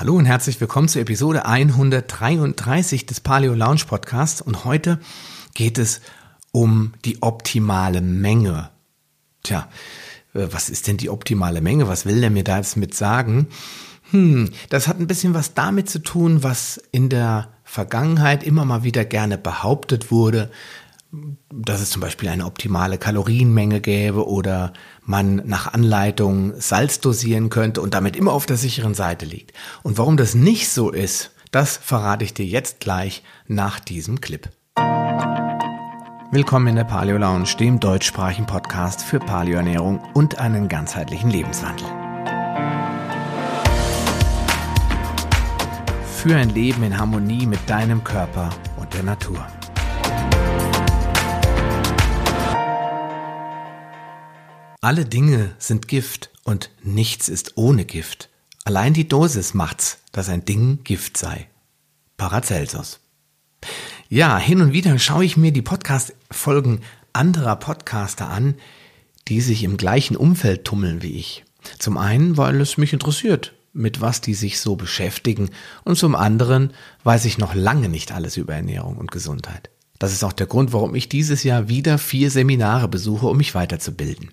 Hallo 0.00 0.14
und 0.14 0.26
herzlich 0.26 0.60
willkommen 0.60 0.86
zur 0.86 1.02
Episode 1.02 1.44
133 1.44 3.04
des 3.06 3.18
Paleo 3.18 3.52
Lounge 3.52 3.82
Podcasts 3.84 4.40
und 4.40 4.64
heute 4.64 5.00
geht 5.54 5.76
es 5.76 6.00
um 6.52 6.94
die 7.04 7.20
optimale 7.20 8.00
Menge. 8.00 8.70
Tja, 9.42 9.68
äh, 10.34 10.46
was 10.52 10.70
ist 10.70 10.86
denn 10.86 10.98
die 10.98 11.10
optimale 11.10 11.60
Menge? 11.60 11.88
Was 11.88 12.06
will 12.06 12.20
der 12.20 12.30
mir 12.30 12.44
da 12.44 12.58
jetzt 12.58 12.76
mit 12.76 12.94
sagen? 12.94 13.48
Hm, 14.12 14.52
das 14.68 14.86
hat 14.86 15.00
ein 15.00 15.08
bisschen 15.08 15.34
was 15.34 15.54
damit 15.54 15.90
zu 15.90 15.98
tun, 15.98 16.44
was 16.44 16.80
in 16.92 17.08
der 17.08 17.48
Vergangenheit 17.64 18.44
immer 18.44 18.64
mal 18.64 18.84
wieder 18.84 19.04
gerne 19.04 19.36
behauptet 19.36 20.12
wurde, 20.12 20.48
dass 21.50 21.80
es 21.80 21.90
zum 21.90 22.00
Beispiel 22.00 22.28
eine 22.28 22.44
optimale 22.44 22.98
Kalorienmenge 22.98 23.80
gäbe 23.80 24.28
oder 24.28 24.72
man 25.02 25.36
nach 25.46 25.72
Anleitung 25.72 26.52
Salz 26.60 27.00
dosieren 27.00 27.48
könnte 27.48 27.80
und 27.80 27.94
damit 27.94 28.16
immer 28.16 28.32
auf 28.32 28.46
der 28.46 28.56
sicheren 28.56 28.94
Seite 28.94 29.24
liegt. 29.24 29.52
Und 29.82 29.96
warum 29.96 30.16
das 30.16 30.34
nicht 30.34 30.68
so 30.68 30.90
ist, 30.90 31.30
das 31.50 31.78
verrate 31.78 32.24
ich 32.24 32.34
dir 32.34 32.44
jetzt 32.44 32.80
gleich 32.80 33.22
nach 33.46 33.80
diesem 33.80 34.20
Clip. 34.20 34.50
Willkommen 36.30 36.66
in 36.66 36.76
der 36.76 36.84
Paleo 36.84 37.16
Lounge, 37.16 37.56
dem 37.58 37.80
deutschsprachigen 37.80 38.46
Podcast 38.46 39.02
für 39.02 39.18
Paleoernährung 39.18 40.02
und 40.12 40.38
einen 40.38 40.68
ganzheitlichen 40.68 41.30
Lebenswandel. 41.30 41.86
Für 46.16 46.36
ein 46.36 46.50
Leben 46.50 46.82
in 46.82 46.98
Harmonie 46.98 47.46
mit 47.46 47.60
deinem 47.70 48.04
Körper 48.04 48.50
und 48.76 48.92
der 48.92 49.04
Natur. 49.04 49.46
Alle 54.88 55.04
Dinge 55.04 55.50
sind 55.58 55.86
Gift 55.86 56.30
und 56.44 56.70
nichts 56.82 57.28
ist 57.28 57.58
ohne 57.58 57.84
Gift. 57.84 58.30
Allein 58.64 58.94
die 58.94 59.06
Dosis 59.06 59.52
macht's, 59.52 59.98
dass 60.12 60.30
ein 60.30 60.46
Ding 60.46 60.82
Gift 60.82 61.18
sei. 61.18 61.46
Paracelsus. 62.16 62.98
Ja, 64.08 64.38
hin 64.38 64.62
und 64.62 64.72
wieder 64.72 64.98
schaue 64.98 65.26
ich 65.26 65.36
mir 65.36 65.52
die 65.52 65.60
Podcast-Folgen 65.60 66.80
anderer 67.12 67.56
Podcaster 67.56 68.30
an, 68.30 68.54
die 69.28 69.42
sich 69.42 69.62
im 69.62 69.76
gleichen 69.76 70.16
Umfeld 70.16 70.64
tummeln 70.64 71.02
wie 71.02 71.18
ich. 71.18 71.44
Zum 71.78 71.98
einen, 71.98 72.38
weil 72.38 72.58
es 72.58 72.78
mich 72.78 72.94
interessiert, 72.94 73.52
mit 73.74 74.00
was 74.00 74.22
die 74.22 74.32
sich 74.32 74.58
so 74.58 74.74
beschäftigen, 74.74 75.50
und 75.84 75.98
zum 75.98 76.14
anderen 76.14 76.72
weiß 77.04 77.26
ich 77.26 77.36
noch 77.36 77.54
lange 77.54 77.90
nicht 77.90 78.10
alles 78.10 78.38
über 78.38 78.54
Ernährung 78.54 78.96
und 78.96 79.10
Gesundheit. 79.10 79.68
Das 79.98 80.14
ist 80.14 80.24
auch 80.24 80.32
der 80.32 80.46
Grund, 80.46 80.72
warum 80.72 80.94
ich 80.94 81.10
dieses 81.10 81.42
Jahr 81.42 81.68
wieder 81.68 81.98
vier 81.98 82.30
Seminare 82.30 82.88
besuche, 82.88 83.26
um 83.26 83.36
mich 83.36 83.54
weiterzubilden. 83.54 84.30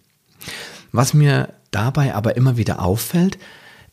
Was 0.92 1.14
mir 1.14 1.54
dabei 1.72 2.16
aber 2.16 2.38
immer 2.38 2.58
wieder 2.58 2.82
auffällt, 2.82 3.38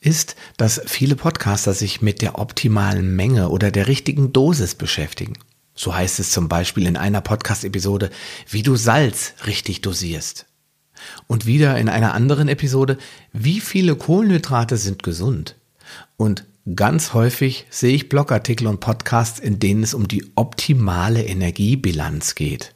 ist, 0.01 0.37
dass 0.57 0.81
viele 0.87 1.17
Podcaster 1.17 1.75
sich 1.75 2.03
mit 2.03 2.23
der 2.23 2.39
optimalen 2.39 3.15
Menge 3.15 3.49
oder 3.49 3.71
der 3.71 3.87
richtigen 3.87 4.33
Dosis 4.33 4.75
beschäftigen. 4.75 5.35
So 5.75 5.95
heißt 5.95 6.21
es 6.21 6.31
zum 6.33 6.49
Beispiel 6.49 6.87
in 6.87 6.97
einer 6.97 7.21
Podcast-Episode, 7.21 8.11
wie 8.49 8.63
du 8.63 8.77
Salz 8.77 9.35
richtig 9.47 9.81
dosierst. 9.81 10.47
Und 11.27 11.47
wieder 11.47 11.79
in 11.79 11.89
einer 11.89 12.15
anderen 12.15 12.49
Episode, 12.49 12.99
wie 13.33 13.61
viele 13.61 13.97
Kohlenhydrate 13.97 14.77
sind 14.77 15.03
gesund. 15.03 15.57
Und 16.17 16.45
ganz 16.77 17.15
häufig 17.15 17.67
sehe 17.71 17.95
ich 17.95 18.09
Blogartikel 18.09 18.67
und 18.67 18.81
Podcasts, 18.81 19.41
in 19.41 19.59
denen 19.59 19.83
es 19.83 19.95
um 19.95 20.07
die 20.07 20.25
optimale 20.37 21.25
Energiebilanz 21.25 22.35
geht 22.35 22.75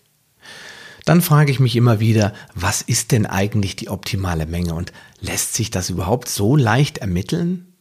dann 1.07 1.23
frage 1.23 1.53
ich 1.53 1.61
mich 1.61 1.77
immer 1.77 2.01
wieder, 2.01 2.35
was 2.55 2.83
ist 2.83 3.13
denn 3.13 3.27
eigentlich 3.27 3.77
die 3.77 3.89
optimale 3.89 4.45
Menge 4.45 4.75
und 4.75 4.93
lässt 5.21 5.55
sich 5.55 5.71
das 5.71 5.89
überhaupt 5.89 6.29
so 6.29 6.57
leicht 6.57 6.99
ermitteln? 6.99 7.73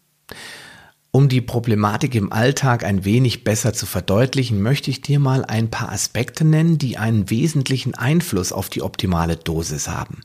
Um 1.10 1.28
die 1.28 1.42
Problematik 1.42 2.14
im 2.14 2.32
Alltag 2.32 2.84
ein 2.84 3.04
wenig 3.04 3.44
besser 3.44 3.74
zu 3.74 3.88
verdeutlichen, 3.88 4.62
möchte 4.62 4.92
ich 4.92 5.02
dir 5.02 5.20
mal 5.20 5.44
ein 5.44 5.72
paar 5.72 5.92
Aspekte 5.92 6.46
nennen, 6.46 6.78
die 6.78 6.98
einen 6.98 7.30
wesentlichen 7.30 7.96
Einfluss 7.96 8.52
auf 8.52 8.70
die 8.70 8.84
optimale 8.84 9.38
Dosis 9.38 9.88
haben. 9.88 10.22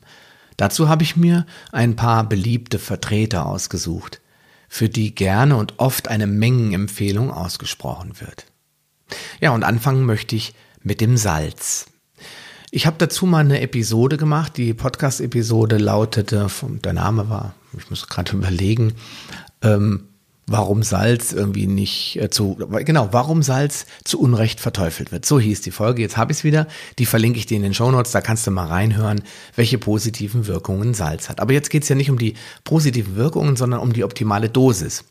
Dazu 0.58 0.90
habe 0.90 1.02
ich 1.02 1.16
mir 1.16 1.46
ein 1.72 1.96
paar 1.96 2.28
beliebte 2.28 2.78
Vertreter 2.78 3.46
ausgesucht, 3.46 4.20
für 4.68 4.90
die 4.90 5.14
gerne 5.14 5.56
und 5.56 5.78
oft 5.78 6.08
eine 6.08 6.26
Mengenempfehlung 6.26 7.30
ausgesprochen 7.30 8.20
wird. 8.20 8.44
Ja, 9.40 9.52
und 9.52 9.64
anfangen 9.64 10.04
möchte 10.04 10.36
ich 10.36 10.52
mit 10.82 11.00
dem 11.00 11.16
Salz. 11.16 11.86
Ich 12.72 12.86
habe 12.86 12.96
dazu 12.98 13.26
mal 13.26 13.38
eine 13.38 13.60
Episode 13.60 14.16
gemacht. 14.16 14.56
Die 14.56 14.74
Podcast-Episode 14.74 15.78
lautete, 15.78 16.46
der 16.84 16.92
Name 16.92 17.28
war, 17.28 17.54
ich 17.76 17.90
muss 17.90 18.06
gerade 18.06 18.32
überlegen, 18.36 18.94
ähm, 19.62 20.04
warum 20.46 20.84
Salz 20.84 21.32
irgendwie 21.32 21.66
nicht 21.66 22.16
äh, 22.16 22.30
zu, 22.30 22.56
genau, 22.84 23.08
warum 23.10 23.42
Salz 23.42 23.86
zu 24.04 24.20
Unrecht 24.20 24.60
verteufelt 24.60 25.10
wird. 25.10 25.26
So 25.26 25.40
hieß 25.40 25.62
die 25.62 25.72
Folge. 25.72 26.02
Jetzt 26.02 26.16
habe 26.16 26.30
ich 26.30 26.38
es 26.38 26.44
wieder. 26.44 26.68
Die 26.98 27.06
verlinke 27.06 27.40
ich 27.40 27.46
dir 27.46 27.56
in 27.56 27.62
den 27.62 27.74
Shownotes. 27.74 28.12
Da 28.12 28.20
kannst 28.20 28.46
du 28.46 28.52
mal 28.52 28.66
reinhören, 28.66 29.22
welche 29.56 29.78
positiven 29.78 30.46
Wirkungen 30.46 30.94
Salz 30.94 31.28
hat. 31.28 31.40
Aber 31.40 31.52
jetzt 31.52 31.70
geht 31.70 31.82
es 31.82 31.88
ja 31.88 31.96
nicht 31.96 32.10
um 32.10 32.18
die 32.18 32.34
positiven 32.62 33.16
Wirkungen, 33.16 33.56
sondern 33.56 33.80
um 33.80 33.92
die 33.92 34.04
optimale 34.04 34.48
Dosis. 34.48 35.04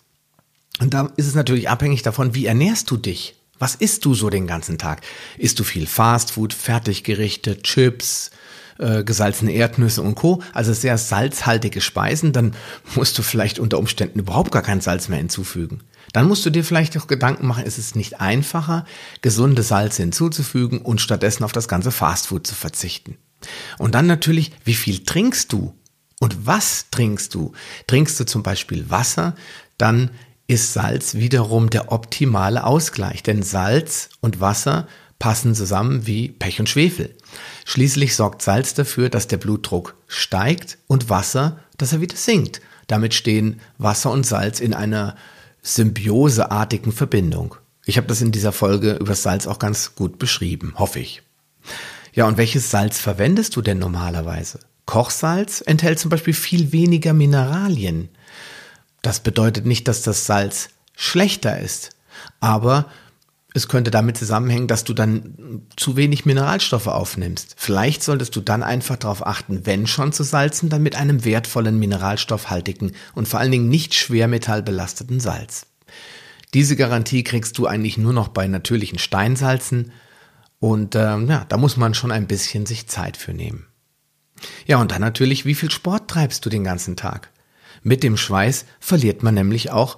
Und 0.80 0.94
da 0.94 1.12
ist 1.18 1.28
es 1.28 1.36
natürlich 1.36 1.70
abhängig 1.70 2.03
davon, 2.03 2.36
wie 2.36 2.46
ernährst 2.46 2.90
du 2.90 2.96
dich? 2.96 3.36
Was 3.59 3.75
isst 3.75 4.06
du 4.06 4.16
so 4.16 4.30
den 4.30 4.47
ganzen 4.47 4.78
Tag? 4.78 5.02
Isst 5.38 5.59
du 5.59 5.64
viel 5.64 5.86
Fastfood, 5.86 6.53
Fertiggerichte, 6.53 7.62
Chips, 7.62 8.31
äh, 8.80 9.03
gesalzene 9.03 9.52
Erdnüsse 9.52 10.02
und 10.02 10.16
Co., 10.16 10.42
also 10.53 10.74
sehr 10.74 10.97
salzhaltige 10.97 11.81
Speisen, 11.81 12.31
dann 12.31 12.56
musst 12.96 13.18
du 13.18 13.22
vielleicht 13.22 13.59
unter 13.59 13.78
Umständen 13.78 14.20
überhaupt 14.20 14.52
gar 14.52 14.62
kein 14.62 14.81
Salz 14.81 15.09
mehr 15.09 15.20
hinzufügen. 15.20 15.81
Dann 16.14 16.28
musst 16.28 16.46
du 16.46 16.50
dir 16.50 16.64
vielleicht 16.64 16.97
auch 16.97 17.08
Gedanken 17.08 17.46
machen, 17.46 17.66
ist 17.66 17.78
es 17.78 17.94
nicht 17.94 18.20
einfacher, 18.22 18.86
gesunde 19.22 19.64
Salze 19.64 20.02
hinzuzufügen 20.02 20.80
und 20.80 21.02
stattdessen 21.02 21.44
auf 21.44 21.52
das 21.52 21.68
ganze 21.68 21.91
Fastfood 21.91 22.47
zu 22.47 22.56
verzichten. 22.56 23.18
Und 23.78 23.96
dann 23.96 24.08
natürlich, 24.08 24.52
wie 24.64 24.74
viel 24.74 25.03
trinkst 25.03 25.52
du? 25.53 25.76
Und 26.20 26.46
was 26.46 26.90
trinkst 26.90 27.34
du? 27.34 27.53
Trinkst 27.88 28.20
du 28.20 28.26
zum 28.26 28.44
Beispiel 28.44 28.90
Wasser, 28.90 29.36
dann 29.78 30.12
ist 30.50 30.74
Salz 30.74 31.14
wiederum 31.14 31.70
der 31.70 31.92
optimale 31.92 32.64
Ausgleich, 32.64 33.22
denn 33.22 33.44
Salz 33.44 34.10
und 34.20 34.42
Wasser 34.42 34.88
passen 35.20 35.54
zusammen 35.54 36.08
wie 36.08 36.30
Pech 36.30 36.60
und 36.60 36.68
Schwefel. 36.68 37.16
Schließlich 37.66 38.16
sorgt 38.16 38.42
Salz 38.42 38.74
dafür, 38.74 39.09
dass 39.09 39.28
der 39.28 39.38
Blutdruck 39.38 39.96
steigt 40.08 40.80
und 40.88 41.08
Wasser, 41.08 41.59
dass 41.78 41.94
er 41.94 42.02
wieder 42.02 42.16
sinkt. 42.16 42.62
Damit 42.88 43.14
stehen 43.14 43.59
Wasser 43.78 44.09
und 44.12 44.26
Salz 44.26 44.59
in 44.59 44.74
einer 44.74 45.16
symbioseartigen 45.62 46.94
Verbindung. 46.94 47.56
Ich 47.86 47.98
habe 47.98 48.08
das 48.08 48.22
in 48.22 48.32
dieser 48.32 48.52
Folge 48.52 48.94
über 48.94 49.14
Salz 49.14 49.46
auch 49.46 49.59
ganz 49.59 49.94
gut 49.94 50.18
beschrieben, 50.18 50.74
hoffe 50.78 51.00
ich. 51.00 51.22
Ja, 52.14 52.28
und 52.28 52.38
welches 52.38 52.72
Salz 52.72 53.00
verwendest 53.00 53.56
du 53.56 53.62
denn 53.62 53.78
normalerweise? 53.78 54.59
Kochsalz 54.88 55.62
enthält 55.64 56.00
zum 56.00 56.09
Beispiel 56.09 56.34
viel 56.34 56.72
weniger 56.72 57.14
Mineralien. 57.14 58.09
Das 59.02 59.20
bedeutet 59.20 59.66
nicht, 59.66 59.88
dass 59.88 60.02
das 60.02 60.26
Salz 60.26 60.70
schlechter 60.96 61.60
ist, 61.60 61.92
aber 62.40 62.86
es 63.54 63.68
könnte 63.68 63.90
damit 63.90 64.18
zusammenhängen, 64.18 64.68
dass 64.68 64.84
du 64.84 64.94
dann 64.94 65.64
zu 65.76 65.96
wenig 65.96 66.26
Mineralstoffe 66.26 66.88
aufnimmst. 66.88 67.56
Vielleicht 67.58 68.04
solltest 68.04 68.36
du 68.36 68.42
dann 68.42 68.62
einfach 68.62 68.96
darauf 68.96 69.26
achten, 69.26 69.66
wenn 69.66 69.88
schon 69.88 70.14
zu 70.14 70.24
salzen, 70.24 70.70
dann 70.70 70.84
mit 70.84 70.96
einem 70.96 71.26
wertvollen 71.26 71.80
mineralstoffhaltigen 71.80 72.92
und 73.16 73.28
vor 73.28 73.40
allen 73.40 73.52
Dingen 73.52 73.70
nicht 73.70 73.96
schwermetallbelasteten 73.96 75.20
Salz. 75.20 75.66
Diese 76.54 76.76
Garantie 76.76 77.24
kriegst 77.24 77.58
du 77.58 77.66
eigentlich 77.66 77.98
nur 77.98 78.14
noch 78.14 78.28
bei 78.28 78.48
natürlichen 78.48 79.00
Steinsalzen 79.00 79.92
und 80.59 80.96
ähm, 80.96 81.30
ja, 81.30 81.46
da 81.48 81.58
muss 81.58 81.78
man 81.78 81.94
schon 81.94 82.12
ein 82.12 82.28
bisschen 82.28 82.66
sich 82.66 82.88
Zeit 82.88 83.18
für 83.18 83.34
nehmen. 83.34 83.66
Ja, 84.68 84.78
und 84.78 84.92
dann 84.92 85.02
natürlich, 85.02 85.46
wie 85.46 85.56
viel 85.56 85.72
Sport 85.72 86.09
treibst 86.09 86.46
du 86.46 86.50
den 86.50 86.64
ganzen 86.64 86.96
Tag? 86.96 87.30
Mit 87.84 88.03
dem 88.03 88.18
Schweiß 88.18 88.66
verliert 88.80 89.24
man 89.24 89.34
nämlich 89.34 89.72
auch 89.72 89.97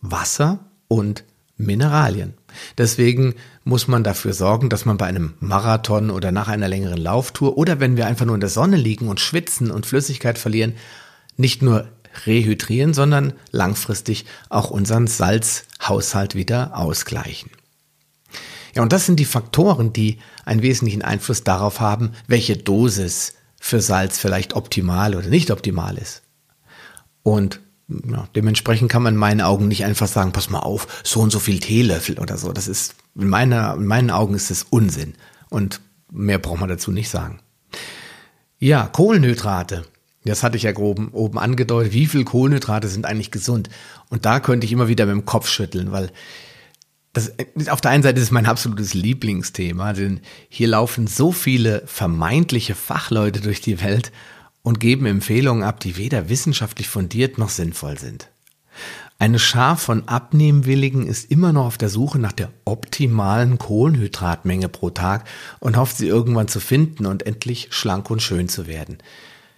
Wasser 0.00 0.60
und 0.88 1.24
Mineralien. 1.56 2.34
Deswegen 2.78 3.34
muss 3.64 3.88
man 3.88 4.04
dafür 4.04 4.32
sorgen, 4.32 4.68
dass 4.70 4.84
man 4.84 4.96
bei 4.96 5.06
einem 5.06 5.34
Marathon 5.40 6.10
oder 6.10 6.32
nach 6.32 6.48
einer 6.48 6.68
längeren 6.68 6.98
Lauftour 6.98 7.58
oder 7.58 7.80
wenn 7.80 7.96
wir 7.96 8.06
einfach 8.06 8.26
nur 8.26 8.36
in 8.36 8.40
der 8.40 8.48
Sonne 8.48 8.76
liegen 8.76 9.08
und 9.08 9.20
schwitzen 9.20 9.70
und 9.70 9.84
Flüssigkeit 9.84 10.38
verlieren, 10.38 10.74
nicht 11.36 11.62
nur 11.62 11.88
rehydrieren, 12.26 12.94
sondern 12.94 13.34
langfristig 13.50 14.24
auch 14.48 14.70
unseren 14.70 15.06
Salzhaushalt 15.06 16.34
wieder 16.34 16.76
ausgleichen. 16.76 17.50
Ja, 18.74 18.82
und 18.82 18.92
das 18.92 19.06
sind 19.06 19.18
die 19.18 19.24
Faktoren, 19.24 19.92
die 19.92 20.18
einen 20.44 20.62
wesentlichen 20.62 21.02
Einfluss 21.02 21.42
darauf 21.44 21.80
haben, 21.80 22.12
welche 22.26 22.56
Dosis 22.56 23.34
für 23.60 23.80
Salz 23.80 24.18
vielleicht 24.18 24.54
optimal 24.54 25.14
oder 25.16 25.28
nicht 25.28 25.50
optimal 25.50 25.98
ist. 25.98 26.22
Und 27.28 27.60
ja, 27.88 28.26
dementsprechend 28.34 28.90
kann 28.90 29.02
man 29.02 29.14
in 29.14 29.20
meinen 29.20 29.40
Augen 29.42 29.68
nicht 29.68 29.84
einfach 29.84 30.08
sagen, 30.08 30.32
pass 30.32 30.48
mal 30.48 30.60
auf, 30.60 31.02
so 31.04 31.20
und 31.20 31.30
so 31.30 31.38
viel 31.38 31.58
Teelöffel 31.60 32.18
oder 32.18 32.38
so. 32.38 32.52
Das 32.52 32.68
ist, 32.68 32.94
in, 33.14 33.28
meiner, 33.28 33.74
in 33.74 33.86
meinen 33.86 34.10
Augen 34.10 34.34
ist 34.34 34.50
das 34.50 34.64
Unsinn. 34.64 35.14
Und 35.50 35.80
mehr 36.10 36.38
braucht 36.38 36.60
man 36.60 36.68
dazu 36.68 36.90
nicht 36.90 37.10
sagen. 37.10 37.40
Ja, 38.58 38.86
Kohlenhydrate. 38.86 39.84
Das 40.24 40.42
hatte 40.42 40.56
ich 40.56 40.62
ja 40.62 40.72
grob 40.72 41.00
oben 41.12 41.38
angedeutet. 41.38 41.92
Wie 41.92 42.06
viel 42.06 42.24
Kohlenhydrate 42.24 42.88
sind 42.88 43.06
eigentlich 43.06 43.30
gesund? 43.30 43.68
Und 44.08 44.24
da 44.24 44.40
könnte 44.40 44.66
ich 44.66 44.72
immer 44.72 44.88
wieder 44.88 45.06
mit 45.06 45.14
dem 45.14 45.24
Kopf 45.26 45.48
schütteln, 45.48 45.92
weil 45.92 46.10
das, 47.12 47.32
auf 47.68 47.80
der 47.80 47.90
einen 47.90 48.02
Seite 48.02 48.18
ist 48.18 48.26
es 48.26 48.30
mein 48.30 48.46
absolutes 48.46 48.94
Lieblingsthema, 48.94 49.92
denn 49.92 50.20
hier 50.48 50.68
laufen 50.68 51.06
so 51.06 51.32
viele 51.32 51.82
vermeintliche 51.86 52.74
Fachleute 52.74 53.40
durch 53.40 53.60
die 53.60 53.80
Welt 53.82 54.12
und 54.62 54.80
geben 54.80 55.06
Empfehlungen 55.06 55.62
ab, 55.62 55.80
die 55.80 55.96
weder 55.96 56.28
wissenschaftlich 56.28 56.88
fundiert 56.88 57.38
noch 57.38 57.50
sinnvoll 57.50 57.98
sind. 57.98 58.28
Eine 59.20 59.40
Schar 59.40 59.76
von 59.76 60.06
Abnehmwilligen 60.06 61.06
ist 61.06 61.30
immer 61.30 61.52
noch 61.52 61.66
auf 61.66 61.78
der 61.78 61.88
Suche 61.88 62.20
nach 62.20 62.32
der 62.32 62.50
optimalen 62.64 63.58
Kohlenhydratmenge 63.58 64.68
pro 64.68 64.90
Tag 64.90 65.24
und 65.58 65.76
hofft 65.76 65.96
sie 65.96 66.06
irgendwann 66.06 66.46
zu 66.46 66.60
finden 66.60 67.04
und 67.04 67.26
endlich 67.26 67.68
schlank 67.70 68.10
und 68.10 68.22
schön 68.22 68.48
zu 68.48 68.68
werden. 68.68 68.98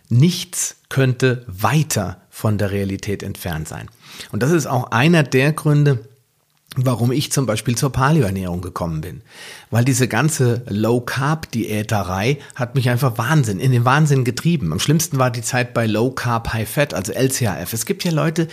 Nichts 0.09 0.77
könnte 0.89 1.45
weiter 1.47 2.23
von 2.31 2.57
der 2.57 2.71
Realität 2.71 3.23
entfernt 3.23 3.69
sein. 3.69 3.91
Und 4.33 4.43
das 4.43 4.51
ist 4.51 4.67
auch 4.67 4.93
einer 4.93 5.23
der 5.23 5.53
Gründe, 5.53 6.09
warum 6.77 7.11
ich 7.11 7.33
zum 7.33 7.47
Beispiel 7.47 7.77
zur 7.77 7.91
Paleoernährung 7.91 8.61
gekommen 8.61 9.01
bin. 9.01 9.23
Weil 9.71 9.85
diese 9.85 10.07
ganze 10.07 10.63
Low-Carb-Diäterei 10.69 12.39
hat 12.55 12.77
mich 12.77 12.89
einfach 12.89 13.19
Wahnsinn, 13.19 13.59
in 13.59 13.73
den 13.73 13.85
Wahnsinn 13.85 14.25
getrieben. 14.25 14.73
Am 14.73 14.79
schlimmsten 14.79 15.19
war 15.19 15.31
die 15.31 15.43
Zeit 15.43 15.75
bei 15.75 15.87
Low-Carb, 15.87 16.53
High-Fat, 16.53 16.95
also 16.95 17.13
LCHF. 17.13 17.73
Es 17.73 17.87
gibt 17.87 18.05
ja 18.05 18.13
Leute, 18.13 18.47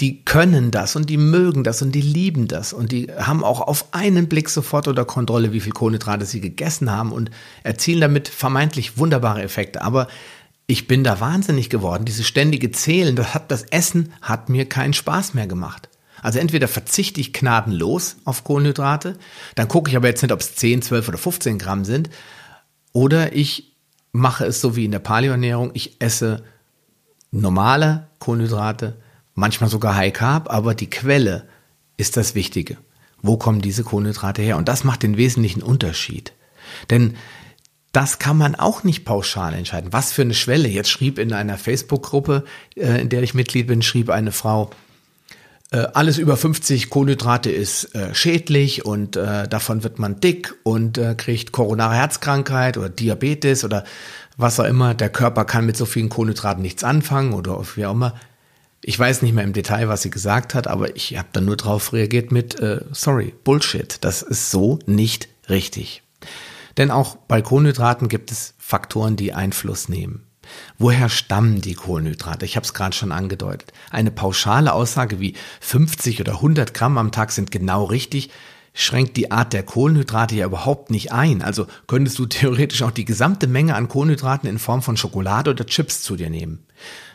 die 0.00 0.24
können 0.24 0.70
das 0.70 0.96
und 0.96 1.10
die 1.10 1.18
mögen 1.18 1.62
das 1.62 1.82
und 1.82 1.94
die 1.94 2.00
lieben 2.00 2.48
das 2.48 2.72
und 2.72 2.90
die 2.90 3.08
haben 3.18 3.44
auch 3.44 3.60
auf 3.60 3.92
einen 3.92 4.28
Blick 4.28 4.48
sofort 4.48 4.88
unter 4.88 5.04
Kontrolle, 5.04 5.52
wie 5.52 5.60
viel 5.60 5.72
Kohlenhydrate 5.72 6.24
sie 6.24 6.40
gegessen 6.40 6.90
haben 6.90 7.12
und 7.12 7.30
erzielen 7.62 8.00
damit 8.00 8.28
vermeintlich 8.28 8.96
wunderbare 8.96 9.42
Effekte. 9.42 9.82
Aber 9.82 10.08
ich 10.66 10.86
bin 10.86 11.04
da 11.04 11.20
wahnsinnig 11.20 11.68
geworden. 11.68 12.06
Dieses 12.06 12.26
ständige 12.26 12.70
Zählen, 12.70 13.14
das 13.14 13.34
hat 13.34 13.50
das 13.50 13.64
Essen 13.64 14.14
hat 14.22 14.48
mir 14.48 14.66
keinen 14.66 14.94
Spaß 14.94 15.34
mehr 15.34 15.46
gemacht. 15.46 15.89
Also 16.22 16.38
entweder 16.38 16.68
verzichte 16.68 17.20
ich 17.20 17.32
gnadenlos 17.32 18.16
auf 18.24 18.44
Kohlenhydrate, 18.44 19.18
dann 19.54 19.68
gucke 19.68 19.90
ich 19.90 19.96
aber 19.96 20.08
jetzt 20.08 20.22
nicht, 20.22 20.32
ob 20.32 20.40
es 20.40 20.54
10, 20.54 20.82
12 20.82 21.08
oder 21.08 21.18
15 21.18 21.58
Gramm 21.58 21.84
sind, 21.84 22.10
oder 22.92 23.34
ich 23.34 23.76
mache 24.12 24.44
es 24.44 24.60
so 24.60 24.76
wie 24.76 24.84
in 24.84 24.90
der 24.92 24.98
Paleoernährung, 24.98 25.70
ich 25.74 26.00
esse 26.00 26.42
normale 27.30 28.08
Kohlenhydrate, 28.18 28.96
manchmal 29.34 29.70
sogar 29.70 29.94
High 29.94 30.12
Carb, 30.12 30.50
aber 30.50 30.74
die 30.74 30.90
Quelle 30.90 31.46
ist 31.96 32.16
das 32.16 32.34
Wichtige. 32.34 32.76
Wo 33.22 33.36
kommen 33.36 33.60
diese 33.60 33.84
Kohlenhydrate 33.84 34.42
her? 34.42 34.56
Und 34.56 34.68
das 34.68 34.84
macht 34.84 35.02
den 35.02 35.16
wesentlichen 35.16 35.62
Unterschied. 35.62 36.32
Denn 36.88 37.16
das 37.92 38.18
kann 38.18 38.38
man 38.38 38.54
auch 38.54 38.84
nicht 38.84 39.04
pauschal 39.04 39.52
entscheiden. 39.54 39.92
Was 39.92 40.12
für 40.12 40.22
eine 40.22 40.34
Schwelle. 40.34 40.68
Jetzt 40.68 40.90
schrieb 40.90 41.18
in 41.18 41.32
einer 41.32 41.58
Facebook-Gruppe, 41.58 42.44
äh, 42.76 43.00
in 43.00 43.08
der 43.08 43.22
ich 43.22 43.34
Mitglied 43.34 43.66
bin, 43.66 43.82
schrieb 43.82 44.10
eine 44.10 44.32
Frau, 44.32 44.70
alles 45.76 46.18
über 46.18 46.36
50 46.36 46.90
Kohlenhydrate 46.90 47.50
ist 47.50 47.94
äh, 47.94 48.12
schädlich 48.14 48.84
und 48.84 49.16
äh, 49.16 49.46
davon 49.46 49.84
wird 49.84 50.00
man 50.00 50.18
dick 50.18 50.54
und 50.64 50.98
äh, 50.98 51.14
kriegt 51.14 51.52
koronare 51.52 51.94
Herzkrankheit 51.94 52.76
oder 52.76 52.88
Diabetes 52.88 53.64
oder 53.64 53.84
was 54.36 54.58
auch 54.58 54.64
immer. 54.64 54.94
Der 54.94 55.10
Körper 55.10 55.44
kann 55.44 55.66
mit 55.66 55.76
so 55.76 55.86
vielen 55.86 56.08
Kohlenhydraten 56.08 56.60
nichts 56.60 56.82
anfangen 56.82 57.34
oder 57.34 57.62
wie 57.76 57.86
auch 57.86 57.92
immer. 57.92 58.14
Ich 58.82 58.98
weiß 58.98 59.22
nicht 59.22 59.34
mehr 59.34 59.44
im 59.44 59.52
Detail, 59.52 59.88
was 59.88 60.02
sie 60.02 60.10
gesagt 60.10 60.54
hat, 60.54 60.66
aber 60.66 60.96
ich 60.96 61.16
habe 61.16 61.28
dann 61.32 61.44
nur 61.44 61.56
darauf 61.56 61.92
reagiert 61.92 62.32
mit, 62.32 62.58
äh, 62.58 62.80
sorry, 62.92 63.34
Bullshit. 63.44 63.98
Das 64.00 64.22
ist 64.22 64.50
so 64.50 64.78
nicht 64.86 65.28
richtig. 65.48 66.02
Denn 66.78 66.90
auch 66.90 67.16
bei 67.16 67.42
Kohlenhydraten 67.42 68.08
gibt 68.08 68.32
es 68.32 68.54
Faktoren, 68.58 69.16
die 69.16 69.34
Einfluss 69.34 69.88
nehmen. 69.88 70.29
Woher 70.78 71.08
stammen 71.08 71.60
die 71.60 71.74
Kohlenhydrate? 71.74 72.44
Ich 72.44 72.56
habe 72.56 72.64
es 72.64 72.74
gerade 72.74 72.96
schon 72.96 73.12
angedeutet. 73.12 73.72
Eine 73.90 74.10
pauschale 74.10 74.72
Aussage 74.72 75.20
wie 75.20 75.34
50 75.60 76.20
oder 76.20 76.34
100 76.34 76.74
Gramm 76.74 76.98
am 76.98 77.12
Tag 77.12 77.32
sind 77.32 77.50
genau 77.50 77.84
richtig, 77.84 78.30
schränkt 78.72 79.16
die 79.16 79.30
Art 79.30 79.52
der 79.52 79.62
Kohlenhydrate 79.62 80.34
ja 80.34 80.46
überhaupt 80.46 80.90
nicht 80.90 81.12
ein. 81.12 81.42
Also 81.42 81.66
könntest 81.86 82.18
du 82.18 82.26
theoretisch 82.26 82.82
auch 82.82 82.90
die 82.90 83.04
gesamte 83.04 83.46
Menge 83.46 83.74
an 83.74 83.88
Kohlenhydraten 83.88 84.48
in 84.48 84.58
Form 84.58 84.82
von 84.82 84.96
Schokolade 84.96 85.50
oder 85.50 85.66
Chips 85.66 86.02
zu 86.02 86.16
dir 86.16 86.30
nehmen. 86.30 86.64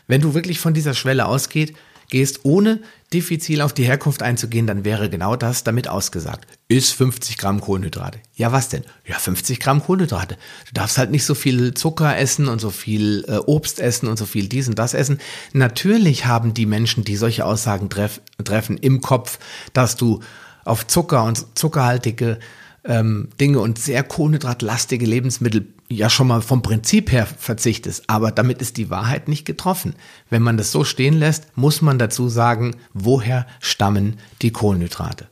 Wenn 0.08 0.22
du 0.22 0.34
wirklich 0.34 0.60
von 0.60 0.74
dieser 0.74 0.94
Schwelle 0.94 1.26
ausgeht, 1.26 1.76
gehst, 2.10 2.42
ohne 2.44 2.80
diffizil 3.14 3.62
auf 3.62 3.74
die 3.74 3.86
Herkunft 3.86 4.22
einzugehen, 4.22 4.68
dann 4.68 4.84
wäre 4.84 5.10
genau 5.10 5.36
das 5.36 5.64
damit 5.64 5.88
ausgesagt. 5.88 6.48
Ist 6.68 6.94
50 6.94 7.38
Gramm 7.38 7.62
Kohlenhydrate. 7.62 8.20
Ja, 8.36 8.52
was 8.52 8.70
denn? 8.70 8.84
Ja, 9.06 9.18
50 9.18 9.60
Gramm 9.60 9.84
Kohlenhydrate. 9.84 10.36
Du 10.68 10.74
darfst 10.74 10.98
halt 10.98 11.12
nicht 11.12 11.26
so 11.26 11.36
viel 11.36 11.74
Zucker 11.74 12.18
essen 12.18 12.48
und 12.48 12.60
so 12.60 12.72
viel 12.72 13.24
äh, 13.28 13.38
Obst 13.38 13.80
essen 13.80 14.08
und 14.08 14.18
so 14.18 14.26
viel 14.26 14.48
dies 14.48 14.68
und 14.68 14.80
das 14.80 14.94
essen. 14.94 15.20
Natürlich 15.54 16.26
haben 16.26 16.54
die 16.54 16.66
Menschen, 16.66 17.04
die 17.04 17.16
solche 17.16 17.46
Aussagen 17.46 17.90
treff, 17.90 18.22
treffen, 18.44 18.78
im 18.78 19.02
Kopf, 19.02 19.40
dass 19.74 19.96
du 19.96 20.22
auf 20.66 20.88
Zucker 20.88 21.24
und 21.24 21.58
zuckerhaltige 21.58 22.40
ähm, 22.84 23.30
Dinge 23.40 23.60
und 23.60 23.80
sehr 23.80 24.04
kohlenhydratlastige 24.04 25.06
Lebensmittel 25.06 25.68
ja 25.90 26.10
schon 26.10 26.28
mal 26.28 26.42
vom 26.42 26.62
Prinzip 26.62 27.12
her 27.12 27.26
verzichtest, 27.26 28.04
aber 28.08 28.32
damit 28.32 28.62
ist 28.62 28.78
die 28.78 28.90
Wahrheit 28.90 29.28
nicht 29.28 29.46
getroffen. 29.46 29.96
Wenn 30.30 30.42
man 30.42 30.58
das 30.58 30.72
so 30.72 30.84
stehen 30.84 31.14
lässt, 31.14 31.56
muss 31.56 31.82
man 31.82 32.00
dazu 32.00 32.28
sagen, 32.28 32.76
woher 32.94 33.46
stammen 33.60 34.18
die 34.42 34.52
Kohlenhydrate. 34.52 35.28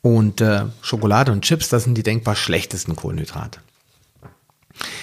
Und 0.00 0.40
äh, 0.40 0.66
Schokolade 0.82 1.32
und 1.32 1.42
Chips, 1.42 1.68
das 1.68 1.84
sind 1.84 1.94
die 1.94 2.02
denkbar 2.02 2.36
schlechtesten 2.36 2.96
Kohlenhydrate. 2.96 3.60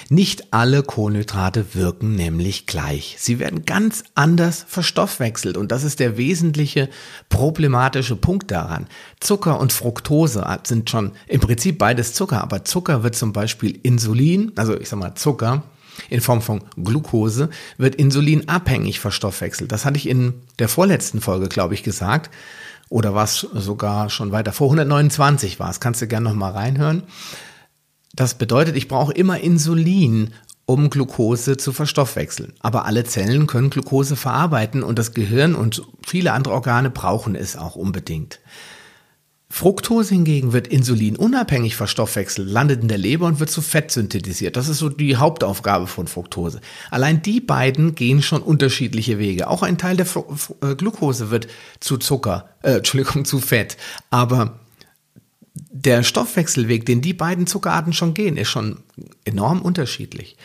Nicht 0.08 0.52
alle 0.52 0.82
Kohlenhydrate 0.82 1.74
wirken 1.74 2.14
nämlich 2.14 2.66
gleich. 2.66 3.16
Sie 3.18 3.38
werden 3.38 3.64
ganz 3.64 4.04
anders 4.14 4.64
verstoffwechselt 4.68 5.56
und 5.56 5.72
das 5.72 5.84
ist 5.84 6.00
der 6.00 6.16
wesentliche 6.16 6.88
problematische 7.28 8.16
Punkt 8.16 8.50
daran. 8.50 8.86
Zucker 9.20 9.58
und 9.58 9.72
Fructose 9.72 10.44
sind 10.64 10.90
schon 10.90 11.12
im 11.26 11.40
Prinzip 11.40 11.78
beides 11.78 12.14
Zucker, 12.14 12.42
aber 12.42 12.64
Zucker 12.64 13.02
wird 13.02 13.16
zum 13.16 13.32
Beispiel 13.32 13.78
Insulin, 13.82 14.52
also 14.56 14.78
ich 14.78 14.88
sag 14.88 14.98
mal 14.98 15.14
Zucker, 15.14 15.62
in 16.08 16.20
Form 16.20 16.42
von 16.42 16.62
Glucose 16.76 17.50
wird 17.78 17.94
Insulin 17.94 18.48
abhängig 18.48 19.00
verstoffwechselt. 19.00 19.72
Das 19.72 19.84
hatte 19.84 19.96
ich 19.96 20.08
in 20.08 20.34
der 20.58 20.68
vorletzten 20.68 21.20
Folge, 21.20 21.48
glaube 21.48 21.74
ich, 21.74 21.82
gesagt. 21.82 22.30
Oder 22.88 23.14
was 23.14 23.40
sogar 23.40 24.10
schon 24.10 24.32
weiter 24.32 24.52
vor 24.52 24.66
129 24.68 25.58
war 25.58 25.70
es. 25.70 25.80
Kannst 25.80 26.02
du 26.02 26.06
gerne 26.06 26.28
noch 26.28 26.34
mal 26.34 26.50
reinhören. 26.50 27.04
Das 28.14 28.34
bedeutet, 28.34 28.76
ich 28.76 28.88
brauche 28.88 29.12
immer 29.12 29.40
Insulin, 29.40 30.30
um 30.66 30.88
Glucose 30.88 31.56
zu 31.56 31.72
verstoffwechseln. 31.72 32.52
Aber 32.60 32.86
alle 32.86 33.04
Zellen 33.04 33.46
können 33.46 33.70
Glucose 33.70 34.16
verarbeiten 34.16 34.82
und 34.82 34.98
das 34.98 35.12
Gehirn 35.12 35.54
und 35.54 35.82
viele 36.06 36.32
andere 36.32 36.54
Organe 36.54 36.90
brauchen 36.90 37.34
es 37.34 37.56
auch 37.56 37.76
unbedingt. 37.76 38.40
Fructose 39.50 40.14
hingegen 40.14 40.52
wird 40.52 40.66
insulinunabhängig 40.66 41.76
verstoffwechselt, 41.76 42.50
landet 42.50 42.82
in 42.82 42.88
der 42.88 42.98
Leber 42.98 43.26
und 43.26 43.38
wird 43.38 43.50
zu 43.50 43.62
Fett 43.62 43.92
synthetisiert. 43.92 44.56
Das 44.56 44.68
ist 44.68 44.78
so 44.78 44.88
die 44.88 45.16
Hauptaufgabe 45.16 45.86
von 45.86 46.08
Fructose. 46.08 46.60
Allein 46.90 47.22
die 47.22 47.40
beiden 47.40 47.94
gehen 47.94 48.20
schon 48.20 48.42
unterschiedliche 48.42 49.18
Wege. 49.18 49.48
Auch 49.48 49.62
ein 49.62 49.78
Teil 49.78 49.96
der 49.96 50.06
Fru 50.06 50.24
äh, 50.60 50.74
Glucose 50.74 51.30
wird 51.30 51.46
zu 51.78 51.98
Zucker, 51.98 52.48
äh, 52.62 52.78
Entschuldigung, 52.78 53.24
zu 53.24 53.38
Fett. 53.38 53.76
Aber 54.10 54.58
der 55.74 56.04
Stoffwechselweg, 56.04 56.86
den 56.86 57.00
die 57.00 57.14
beiden 57.14 57.48
Zuckerarten 57.48 57.92
schon 57.92 58.14
gehen, 58.14 58.36
ist 58.36 58.48
schon 58.48 58.78
enorm 59.24 59.60
unterschiedlich. 59.60 60.36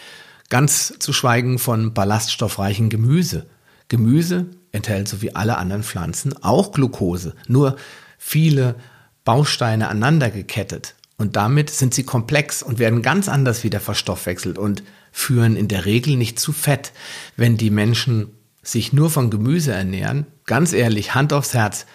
Ganz 0.50 0.96
zu 0.98 1.14
schweigen 1.14 1.60
von 1.60 1.94
ballaststoffreichen 1.94 2.90
Gemüse. 2.90 3.46
Gemüse 3.90 4.48
enthält 4.72 5.08
so 5.08 5.22
wie 5.22 5.36
alle 5.36 5.58
anderen 5.58 5.84
Pflanzen 5.84 6.34
auch 6.42 6.72
Glucose, 6.72 7.36
nur 7.48 7.76
viele 8.18 8.76
Bausteine 9.24 9.90
aneinander 9.90 10.32
gekettet. 10.32 10.96
Und 11.18 11.36
damit 11.36 11.70
sind 11.70 11.94
sie 11.94 12.04
komplex 12.04 12.64
und 12.64 12.80
werden 12.80 13.04
ganz 13.04 13.30
anders 13.30 13.64
wieder 13.64 13.80
verstoffwechselt 13.80 14.58
und 14.58 14.82
führen 15.12 15.56
in 15.56 15.68
der 15.68 15.86
Regel 15.86 16.16
nicht 16.16 16.40
zu 16.40 16.54
Fett. 16.54 16.92
Wenn 17.38 17.56
die 17.56 17.70
Menschen 17.70 18.32
sich 18.64 18.94
nur 18.94 19.12
von 19.12 19.30
Gemüse 19.30 19.74
ernähren, 19.74 20.26
ganz 20.46 20.74
ehrlich, 20.74 21.14
Hand 21.14 21.34
aufs 21.34 21.54
Herz, 21.54 21.86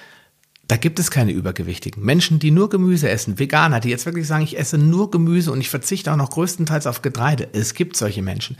da 0.68 0.76
gibt 0.76 0.98
es 0.98 1.10
keine 1.10 1.32
Übergewichtigen. 1.32 2.02
Menschen, 2.02 2.38
die 2.38 2.50
nur 2.50 2.70
Gemüse 2.70 3.08
essen, 3.08 3.38
Veganer, 3.38 3.80
die 3.80 3.90
jetzt 3.90 4.06
wirklich 4.06 4.26
sagen, 4.26 4.44
ich 4.44 4.58
esse 4.58 4.78
nur 4.78 5.10
Gemüse 5.10 5.52
und 5.52 5.60
ich 5.60 5.68
verzichte 5.68 6.12
auch 6.12 6.16
noch 6.16 6.30
größtenteils 6.30 6.86
auf 6.86 7.02
Getreide. 7.02 7.48
Es 7.52 7.74
gibt 7.74 7.96
solche 7.96 8.22
Menschen. 8.22 8.56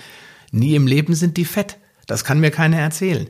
Nie 0.50 0.74
im 0.74 0.86
Leben 0.86 1.14
sind 1.14 1.36
die 1.36 1.44
fett. 1.44 1.78
Das 2.06 2.24
kann 2.24 2.40
mir 2.40 2.50
keiner 2.50 2.78
erzählen. 2.78 3.28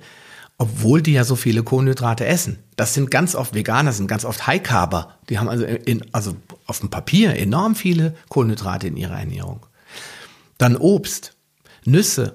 Obwohl 0.58 1.02
die 1.02 1.12
ja 1.12 1.24
so 1.24 1.36
viele 1.36 1.62
Kohlenhydrate 1.62 2.26
essen. 2.26 2.58
Das 2.76 2.94
sind 2.94 3.10
ganz 3.10 3.34
oft 3.34 3.54
Veganer, 3.54 3.92
sind 3.92 4.06
ganz 4.06 4.24
oft 4.24 4.46
High-Carber. 4.46 5.18
Die 5.28 5.38
haben 5.38 5.48
also, 5.48 5.64
in, 5.64 6.04
also 6.12 6.36
auf 6.66 6.80
dem 6.80 6.90
Papier 6.90 7.36
enorm 7.36 7.74
viele 7.74 8.14
Kohlenhydrate 8.28 8.88
in 8.88 8.96
ihrer 8.96 9.18
Ernährung. 9.18 9.66
Dann 10.58 10.76
Obst, 10.76 11.36
Nüsse, 11.84 12.34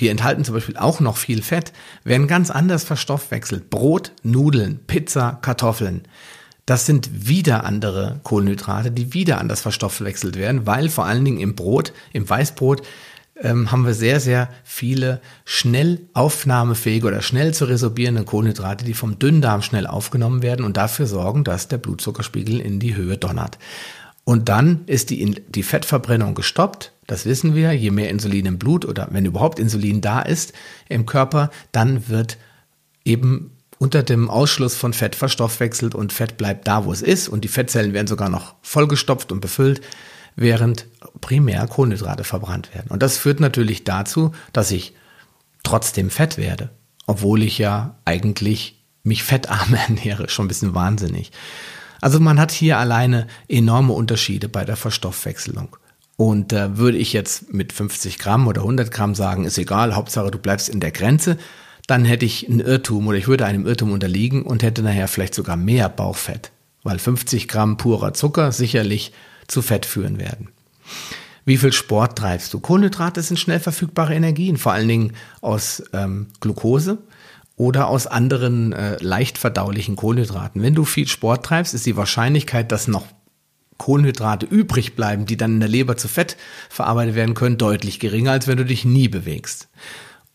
die 0.00 0.08
enthalten 0.08 0.44
zum 0.44 0.54
Beispiel 0.54 0.76
auch 0.76 1.00
noch 1.00 1.16
viel 1.16 1.42
Fett, 1.42 1.72
werden 2.04 2.26
ganz 2.26 2.50
anders 2.50 2.84
verstoffwechselt. 2.84 3.70
Brot, 3.70 4.12
Nudeln, 4.22 4.80
Pizza, 4.86 5.38
Kartoffeln. 5.42 6.02
Das 6.66 6.86
sind 6.86 7.28
wieder 7.28 7.64
andere 7.64 8.20
Kohlenhydrate, 8.22 8.90
die 8.90 9.12
wieder 9.12 9.38
anders 9.38 9.60
verstoffwechselt 9.60 10.36
werden, 10.36 10.66
weil 10.66 10.88
vor 10.88 11.04
allen 11.04 11.24
Dingen 11.24 11.40
im 11.40 11.54
Brot, 11.54 11.92
im 12.12 12.28
Weißbrot, 12.28 12.82
ähm, 13.42 13.72
haben 13.72 13.86
wir 13.86 13.94
sehr, 13.94 14.20
sehr 14.20 14.48
viele 14.64 15.20
schnell 15.44 16.00
aufnahmefähige 16.12 17.06
oder 17.06 17.22
schnell 17.22 17.54
zu 17.54 17.64
resorbierende 17.64 18.24
Kohlenhydrate, 18.24 18.84
die 18.84 18.94
vom 18.94 19.18
Dünndarm 19.18 19.62
schnell 19.62 19.86
aufgenommen 19.86 20.42
werden 20.42 20.64
und 20.64 20.76
dafür 20.76 21.06
sorgen, 21.06 21.44
dass 21.44 21.68
der 21.68 21.78
Blutzuckerspiegel 21.78 22.60
in 22.60 22.78
die 22.80 22.94
Höhe 22.94 23.16
donnert. 23.16 23.58
Und 24.24 24.48
dann 24.48 24.82
ist 24.86 25.10
die, 25.10 25.42
die 25.48 25.62
Fettverbrennung 25.62 26.34
gestoppt. 26.34 26.92
Das 27.10 27.26
wissen 27.26 27.56
wir. 27.56 27.72
Je 27.72 27.90
mehr 27.90 28.08
Insulin 28.08 28.46
im 28.46 28.58
Blut 28.58 28.84
oder 28.84 29.08
wenn 29.10 29.24
überhaupt 29.24 29.58
Insulin 29.58 30.00
da 30.00 30.20
ist 30.22 30.52
im 30.88 31.06
Körper, 31.06 31.50
dann 31.72 32.08
wird 32.08 32.38
eben 33.04 33.56
unter 33.78 34.04
dem 34.04 34.30
Ausschluss 34.30 34.76
von 34.76 34.92
Fett 34.92 35.16
verstoffwechselt 35.16 35.96
und 35.96 36.12
Fett 36.12 36.36
bleibt 36.36 36.68
da, 36.68 36.84
wo 36.84 36.92
es 36.92 37.02
ist 37.02 37.28
und 37.28 37.42
die 37.42 37.48
Fettzellen 37.48 37.94
werden 37.94 38.06
sogar 38.06 38.28
noch 38.28 38.54
vollgestopft 38.62 39.32
und 39.32 39.40
befüllt, 39.40 39.80
während 40.36 40.86
primär 41.20 41.66
Kohlenhydrate 41.66 42.22
verbrannt 42.22 42.72
werden. 42.74 42.90
Und 42.90 43.02
das 43.02 43.16
führt 43.16 43.40
natürlich 43.40 43.82
dazu, 43.82 44.30
dass 44.52 44.70
ich 44.70 44.94
trotzdem 45.64 46.10
fett 46.10 46.38
werde, 46.38 46.70
obwohl 47.06 47.42
ich 47.42 47.58
ja 47.58 47.96
eigentlich 48.04 48.84
mich 49.02 49.24
fettarm 49.24 49.74
ernähre. 49.88 50.28
Schon 50.28 50.44
ein 50.44 50.48
bisschen 50.48 50.76
wahnsinnig. 50.76 51.32
Also 52.00 52.20
man 52.20 52.38
hat 52.38 52.52
hier 52.52 52.78
alleine 52.78 53.26
enorme 53.48 53.94
Unterschiede 53.94 54.48
bei 54.48 54.64
der 54.64 54.76
Verstoffwechselung. 54.76 55.76
Und 56.20 56.52
äh, 56.52 56.76
würde 56.76 56.98
ich 56.98 57.14
jetzt 57.14 57.50
mit 57.50 57.72
50 57.72 58.18
Gramm 58.18 58.46
oder 58.46 58.60
100 58.60 58.90
Gramm 58.90 59.14
sagen, 59.14 59.46
ist 59.46 59.56
egal, 59.56 59.96
Hauptsache 59.96 60.30
du 60.30 60.36
bleibst 60.36 60.68
in 60.68 60.78
der 60.78 60.90
Grenze, 60.90 61.38
dann 61.86 62.04
hätte 62.04 62.26
ich 62.26 62.46
einen 62.46 62.60
Irrtum 62.60 63.06
oder 63.06 63.16
ich 63.16 63.26
würde 63.26 63.46
einem 63.46 63.66
Irrtum 63.66 63.90
unterliegen 63.90 64.42
und 64.42 64.62
hätte 64.62 64.82
nachher 64.82 65.08
vielleicht 65.08 65.32
sogar 65.32 65.56
mehr 65.56 65.88
Bauchfett, 65.88 66.52
weil 66.82 66.98
50 66.98 67.48
Gramm 67.48 67.78
purer 67.78 68.12
Zucker 68.12 68.52
sicherlich 68.52 69.14
zu 69.48 69.62
Fett 69.62 69.86
führen 69.86 70.18
werden. 70.18 70.48
Wie 71.46 71.56
viel 71.56 71.72
Sport 71.72 72.18
treibst 72.18 72.52
du? 72.52 72.60
Kohlenhydrate 72.60 73.22
sind 73.22 73.38
schnell 73.38 73.58
verfügbare 73.58 74.14
Energien, 74.14 74.58
vor 74.58 74.72
allen 74.72 74.88
Dingen 74.88 75.12
aus 75.40 75.82
ähm, 75.94 76.26
Glucose 76.40 76.98
oder 77.56 77.88
aus 77.88 78.06
anderen 78.06 78.74
äh, 78.74 78.98
leicht 79.00 79.38
verdaulichen 79.38 79.96
Kohlenhydraten. 79.96 80.60
Wenn 80.60 80.74
du 80.74 80.84
viel 80.84 81.08
Sport 81.08 81.46
treibst, 81.46 81.72
ist 81.72 81.86
die 81.86 81.96
Wahrscheinlichkeit, 81.96 82.72
dass 82.72 82.88
noch 82.88 83.06
Kohlenhydrate 83.80 84.44
übrig 84.46 84.94
bleiben, 84.94 85.24
die 85.24 85.38
dann 85.38 85.54
in 85.54 85.60
der 85.60 85.68
Leber 85.68 85.96
zu 85.96 86.06
Fett 86.06 86.36
verarbeitet 86.68 87.14
werden 87.14 87.34
können, 87.34 87.56
deutlich 87.56 87.98
geringer, 87.98 88.32
als 88.32 88.46
wenn 88.46 88.58
du 88.58 88.64
dich 88.64 88.84
nie 88.84 89.08
bewegst. 89.08 89.68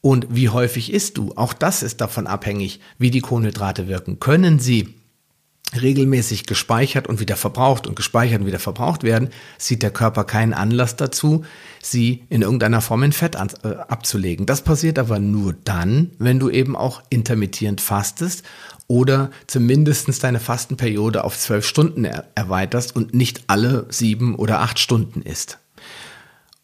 Und 0.01 0.27
wie 0.29 0.49
häufig 0.49 0.91
isst 0.91 1.17
du? 1.17 1.33
Auch 1.35 1.53
das 1.53 1.83
ist 1.83 2.01
davon 2.01 2.25
abhängig, 2.25 2.79
wie 2.97 3.11
die 3.11 3.21
Kohlenhydrate 3.21 3.87
wirken. 3.87 4.19
Können 4.19 4.57
sie 4.59 4.94
regelmäßig 5.81 6.45
gespeichert 6.45 7.07
und 7.07 7.19
wieder 7.19 7.35
verbraucht 7.35 7.87
und 7.87 7.95
gespeichert 7.95 8.41
und 8.41 8.47
wieder 8.47 8.59
verbraucht 8.59 9.03
werden, 9.03 9.29
sieht 9.57 9.83
der 9.83 9.91
Körper 9.91 10.23
keinen 10.23 10.53
Anlass 10.53 10.95
dazu, 10.95 11.45
sie 11.81 12.23
in 12.29 12.41
irgendeiner 12.41 12.81
Form 12.81 13.03
in 13.03 13.11
Fett 13.11 13.35
an, 13.35 13.49
äh, 13.63 13.69
abzulegen. 13.87 14.45
Das 14.45 14.61
passiert 14.61 14.99
aber 14.99 15.19
nur 15.19 15.53
dann, 15.63 16.11
wenn 16.19 16.39
du 16.39 16.49
eben 16.49 16.75
auch 16.75 17.01
intermittierend 17.09 17.81
fastest 17.81 18.43
oder 18.87 19.31
zumindest 19.47 20.23
deine 20.23 20.39
Fastenperiode 20.39 21.23
auf 21.23 21.37
zwölf 21.37 21.65
Stunden 21.65 22.05
er 22.05 22.25
erweiterst 22.35 22.95
und 22.95 23.13
nicht 23.13 23.45
alle 23.47 23.85
sieben 23.89 24.35
oder 24.35 24.59
acht 24.59 24.79
Stunden 24.79 25.21
isst. 25.21 25.59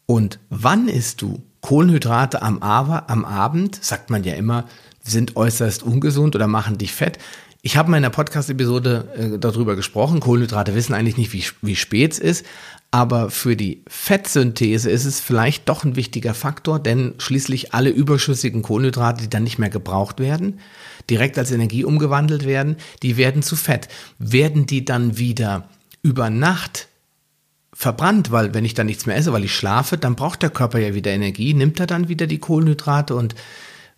Und 0.06 0.38
wann 0.50 0.88
isst 0.88 1.22
du? 1.22 1.42
Kohlenhydrate 1.62 2.42
am, 2.42 2.60
am 2.60 3.24
Abend, 3.24 3.82
sagt 3.82 4.10
man 4.10 4.24
ja 4.24 4.34
immer, 4.34 4.66
sind 5.02 5.36
äußerst 5.36 5.82
ungesund 5.82 6.34
oder 6.34 6.46
machen 6.46 6.76
dich 6.78 6.92
fett. 6.92 7.18
Ich 7.64 7.76
habe 7.76 7.86
in 7.86 7.92
meiner 7.92 8.10
Podcast-Episode 8.10 9.08
äh, 9.16 9.38
darüber 9.38 9.76
gesprochen. 9.76 10.18
Kohlenhydrate 10.18 10.74
wissen 10.74 10.94
eigentlich 10.94 11.16
nicht, 11.16 11.32
wie, 11.32 11.44
wie 11.62 11.76
spät 11.76 12.12
es 12.12 12.18
ist. 12.18 12.46
Aber 12.90 13.30
für 13.30 13.54
die 13.54 13.84
Fettsynthese 13.86 14.90
ist 14.90 15.04
es 15.04 15.20
vielleicht 15.20 15.68
doch 15.68 15.84
ein 15.84 15.94
wichtiger 15.94 16.34
Faktor, 16.34 16.80
denn 16.80 17.14
schließlich 17.18 17.72
alle 17.72 17.90
überschüssigen 17.90 18.62
Kohlenhydrate, 18.62 19.22
die 19.22 19.30
dann 19.30 19.44
nicht 19.44 19.60
mehr 19.60 19.70
gebraucht 19.70 20.18
werden, 20.18 20.58
direkt 21.08 21.38
als 21.38 21.52
Energie 21.52 21.84
umgewandelt 21.84 22.44
werden, 22.46 22.76
die 23.04 23.16
werden 23.16 23.42
zu 23.42 23.54
Fett. 23.54 23.86
Werden 24.18 24.66
die 24.66 24.84
dann 24.84 25.16
wieder 25.16 25.68
über 26.02 26.30
Nacht 26.30 26.88
verbrannt, 27.72 28.32
weil 28.32 28.54
wenn 28.54 28.64
ich 28.64 28.74
dann 28.74 28.86
nichts 28.86 29.06
mehr 29.06 29.16
esse, 29.16 29.32
weil 29.32 29.44
ich 29.44 29.54
schlafe, 29.54 29.98
dann 29.98 30.16
braucht 30.16 30.42
der 30.42 30.50
Körper 30.50 30.80
ja 30.80 30.94
wieder 30.94 31.12
Energie, 31.12 31.54
nimmt 31.54 31.78
er 31.78 31.86
dann 31.86 32.08
wieder 32.08 32.26
die 32.26 32.38
Kohlenhydrate 32.38 33.14
und 33.14 33.36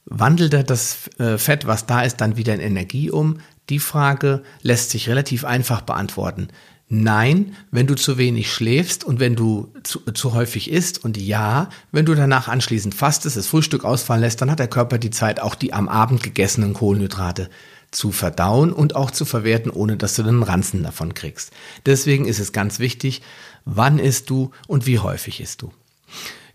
wandelt 0.04 0.52
er 0.52 0.64
das 0.64 1.08
äh, 1.18 1.38
Fett, 1.38 1.66
was 1.66 1.86
da 1.86 2.02
ist, 2.02 2.20
dann 2.20 2.36
wieder 2.36 2.54
in 2.54 2.60
Energie 2.60 3.10
um? 3.10 3.38
Die 3.70 3.78
Frage 3.78 4.42
lässt 4.62 4.90
sich 4.90 5.08
relativ 5.08 5.44
einfach 5.44 5.80
beantworten. 5.80 6.48
Nein, 6.88 7.56
wenn 7.70 7.86
du 7.86 7.94
zu 7.94 8.18
wenig 8.18 8.52
schläfst 8.52 9.04
und 9.04 9.18
wenn 9.18 9.36
du 9.36 9.72
zu, 9.82 10.00
zu 10.00 10.34
häufig 10.34 10.70
isst 10.70 11.02
und 11.02 11.16
ja, 11.16 11.70
wenn 11.92 12.04
du 12.04 12.14
danach 12.14 12.46
anschließend 12.46 12.94
fastest, 12.94 13.36
das 13.36 13.46
Frühstück 13.46 13.84
ausfallen 13.84 14.20
lässt, 14.20 14.42
dann 14.42 14.50
hat 14.50 14.58
der 14.58 14.68
Körper 14.68 14.98
die 14.98 15.10
Zeit, 15.10 15.40
auch 15.40 15.54
die 15.54 15.72
am 15.72 15.88
Abend 15.88 16.22
gegessenen 16.22 16.74
Kohlenhydrate 16.74 17.48
zu 17.90 18.12
verdauen 18.12 18.72
und 18.72 18.96
auch 18.96 19.10
zu 19.10 19.24
verwerten, 19.24 19.70
ohne 19.70 19.96
dass 19.96 20.14
du 20.14 20.22
einen 20.22 20.42
Ranzen 20.42 20.82
davon 20.82 21.14
kriegst. 21.14 21.52
Deswegen 21.86 22.26
ist 22.26 22.38
es 22.38 22.52
ganz 22.52 22.78
wichtig, 22.80 23.22
wann 23.64 23.98
isst 23.98 24.28
du 24.28 24.50
und 24.66 24.86
wie 24.86 24.98
häufig 24.98 25.40
isst 25.40 25.62
du. 25.62 25.72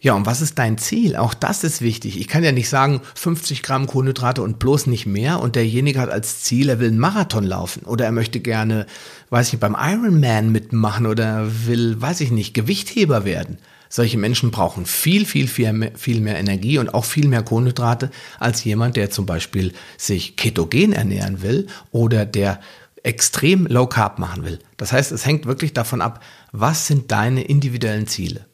Ja, 0.02 0.14
und 0.14 0.26
was 0.26 0.40
ist 0.40 0.58
dein 0.58 0.78
Ziel? 0.78 1.18
Auch 1.18 1.34
das 1.34 1.66
ist 1.66 1.82
wichtig. 1.82 2.18
Ich 2.20 2.30
kann 2.30 2.44
ja 2.44 2.54
nicht 2.54 2.70
sagen, 2.70 3.02
50 3.16 3.64
Gramm 3.64 3.86
Kohlenhydrate 3.86 4.42
und 4.42 4.58
bloß 4.58 4.88
nicht 4.88 5.06
mehr 5.06 5.42
und 5.42 5.58
derjenige 5.58 6.00
hat 6.00 6.10
als 6.10 6.42
Ziel, 6.42 6.70
er 6.70 6.80
will 6.80 6.88
einen 6.88 7.00
Marathon 7.00 7.44
laufen 7.44 7.84
oder 7.84 8.06
er 8.06 8.14
möchte 8.14 8.40
gerne, 8.40 8.86
weiß 9.30 9.48
ich 9.48 9.54
nicht, 9.54 9.60
beim 9.60 9.76
Ironman 9.78 10.54
mitmachen 10.54 11.06
oder 11.06 11.50
will, 11.68 12.02
weiß 12.02 12.22
ich 12.22 12.32
nicht, 12.32 12.54
Gewichtheber 12.54 13.26
werden. 13.26 13.58
Solche 13.90 14.18
Menschen 14.18 14.52
brauchen 14.52 14.86
viel, 14.86 15.26
viel, 15.26 15.48
viel 15.48 15.92
viel 15.96 16.22
mehr 16.22 16.38
Energie 16.38 16.78
und 16.78 16.94
auch 16.94 17.06
viel 17.06 17.28
mehr 17.28 17.44
Kohlenhydrate 17.44 18.10
als 18.40 18.64
jemand, 18.64 18.96
der 18.96 19.10
zum 19.10 19.26
Beispiel 19.26 19.74
sich 19.98 20.38
ketogen 20.38 20.94
ernähren 20.94 21.42
will 21.42 21.68
oder 21.92 22.26
der 22.26 22.62
extrem 23.04 23.66
low 23.66 23.88
carb 23.88 24.18
machen 24.20 24.46
will. 24.46 24.60
Das 24.78 24.94
heißt, 24.94 25.12
es 25.12 25.26
hängt 25.26 25.46
wirklich 25.46 25.74
davon 25.74 26.02
ab, 26.02 26.24
was 26.54 26.88
sind 26.88 27.12
deine 27.12 27.44
individuellen 27.44 28.08
Ziele. 28.08 28.46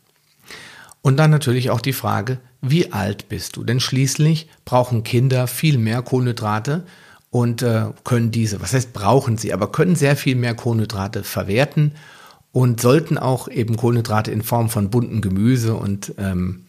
Und 1.06 1.18
dann 1.18 1.30
natürlich 1.30 1.70
auch 1.70 1.82
die 1.82 1.94
Frage, 1.94 2.40
wie 2.62 2.92
alt 2.92 3.30
bist 3.30 3.58
du? 3.58 3.64
Denn 3.64 3.80
schließlich 3.80 4.50
brauchen 4.66 5.04
Kinder 5.04 5.46
viel 5.46 5.78
mehr 5.78 6.02
Kohlenhydrate 6.02 6.84
und 7.30 7.62
äh, 7.62 7.90
können 8.04 8.32
diese, 8.32 8.60
was 8.60 8.74
heißt 8.74 8.92
brauchen 8.92 9.38
sie, 9.38 9.54
aber 9.54 9.72
können 9.72 9.96
sehr 9.96 10.16
viel 10.16 10.36
mehr 10.36 10.56
Kohlenhydrate 10.56 11.24
verwerten 11.24 11.92
und 12.52 12.82
sollten 12.82 13.20
auch 13.20 13.48
eben 13.48 13.78
Kohlenhydrate 13.78 14.32
in 14.32 14.42
Form 14.42 14.68
von 14.68 14.90
bunten 14.90 15.22
Gemüse 15.22 15.76
und 15.76 16.16
ähm, 16.18 16.66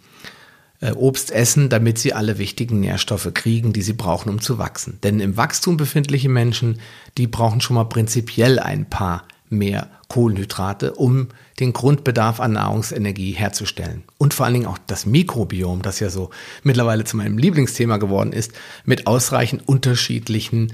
äh, 0.82 0.92
Obst 0.92 1.30
essen, 1.30 1.70
damit 1.70 1.96
sie 1.96 2.12
alle 2.12 2.36
wichtigen 2.36 2.80
Nährstoffe 2.80 3.32
kriegen, 3.32 3.72
die 3.72 3.80
sie 3.80 3.94
brauchen, 3.94 4.28
um 4.28 4.42
zu 4.42 4.58
wachsen. 4.58 4.98
Denn 5.02 5.18
im 5.20 5.38
Wachstum 5.38 5.78
befindliche 5.78 6.28
Menschen, 6.28 6.78
die 7.16 7.26
brauchen 7.26 7.62
schon 7.62 7.76
mal 7.76 7.84
prinzipiell 7.84 8.58
ein 8.58 8.84
paar 8.84 9.24
mehr 9.58 9.90
Kohlenhydrate, 10.08 10.94
um 10.94 11.28
den 11.58 11.72
Grundbedarf 11.72 12.40
an 12.40 12.52
Nahrungsenergie 12.52 13.32
herzustellen. 13.32 14.04
Und 14.18 14.34
vor 14.34 14.46
allen 14.46 14.54
Dingen 14.54 14.66
auch 14.66 14.78
das 14.86 15.06
Mikrobiom, 15.06 15.82
das 15.82 16.00
ja 16.00 16.10
so 16.10 16.30
mittlerweile 16.62 17.04
zu 17.04 17.16
meinem 17.16 17.38
Lieblingsthema 17.38 17.96
geworden 17.96 18.32
ist, 18.32 18.52
mit 18.84 19.06
ausreichend 19.06 19.68
unterschiedlichen 19.68 20.72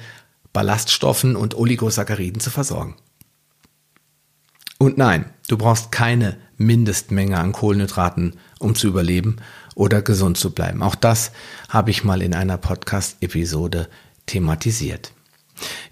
Ballaststoffen 0.52 1.36
und 1.36 1.54
Oligosacchariden 1.54 2.40
zu 2.40 2.50
versorgen. 2.50 2.96
Und 4.78 4.98
nein, 4.98 5.26
du 5.48 5.56
brauchst 5.56 5.92
keine 5.92 6.36
Mindestmenge 6.56 7.38
an 7.38 7.52
Kohlenhydraten, 7.52 8.34
um 8.58 8.74
zu 8.74 8.88
überleben 8.88 9.36
oder 9.74 10.02
gesund 10.02 10.36
zu 10.36 10.52
bleiben. 10.52 10.82
Auch 10.82 10.94
das 10.94 11.32
habe 11.68 11.90
ich 11.90 12.04
mal 12.04 12.20
in 12.20 12.34
einer 12.34 12.58
Podcast-Episode 12.58 13.88
thematisiert. 14.26 15.12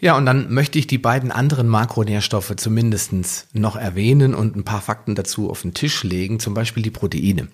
Ja, 0.01 0.17
und 0.17 0.27
dann 0.27 0.53
möchte 0.53 0.79
ich 0.79 0.87
die 0.87 0.99
beiden 0.99 1.31
anderen 1.31 1.69
Makronährstoffe 1.69 2.55
zumindest 2.57 3.13
noch 3.53 3.77
erwähnen 3.77 4.35
und 4.35 4.57
ein 4.57 4.65
paar 4.65 4.81
Fakten 4.81 5.15
dazu 5.15 5.51
auf 5.51 5.63
den 5.63 5.75
Tisch 5.75 6.03
legen, 6.03 6.41
zum 6.41 6.55
Beispiel 6.55 6.83
die 6.83 6.91
Proteine. 6.91 7.49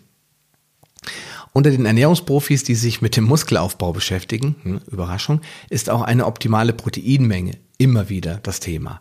Unter 1.52 1.70
den 1.70 1.86
Ernährungsprofis, 1.86 2.64
die 2.64 2.74
sich 2.74 3.00
mit 3.00 3.16
dem 3.16 3.24
Muskelaufbau 3.24 3.92
beschäftigen, 3.92 4.56
hm, 4.62 4.80
Überraschung, 4.90 5.40
ist 5.70 5.88
auch 5.88 6.02
eine 6.02 6.26
optimale 6.26 6.74
Proteinmenge 6.74 7.52
immer 7.78 8.08
wieder 8.08 8.40
das 8.42 8.60
Thema. 8.60 9.00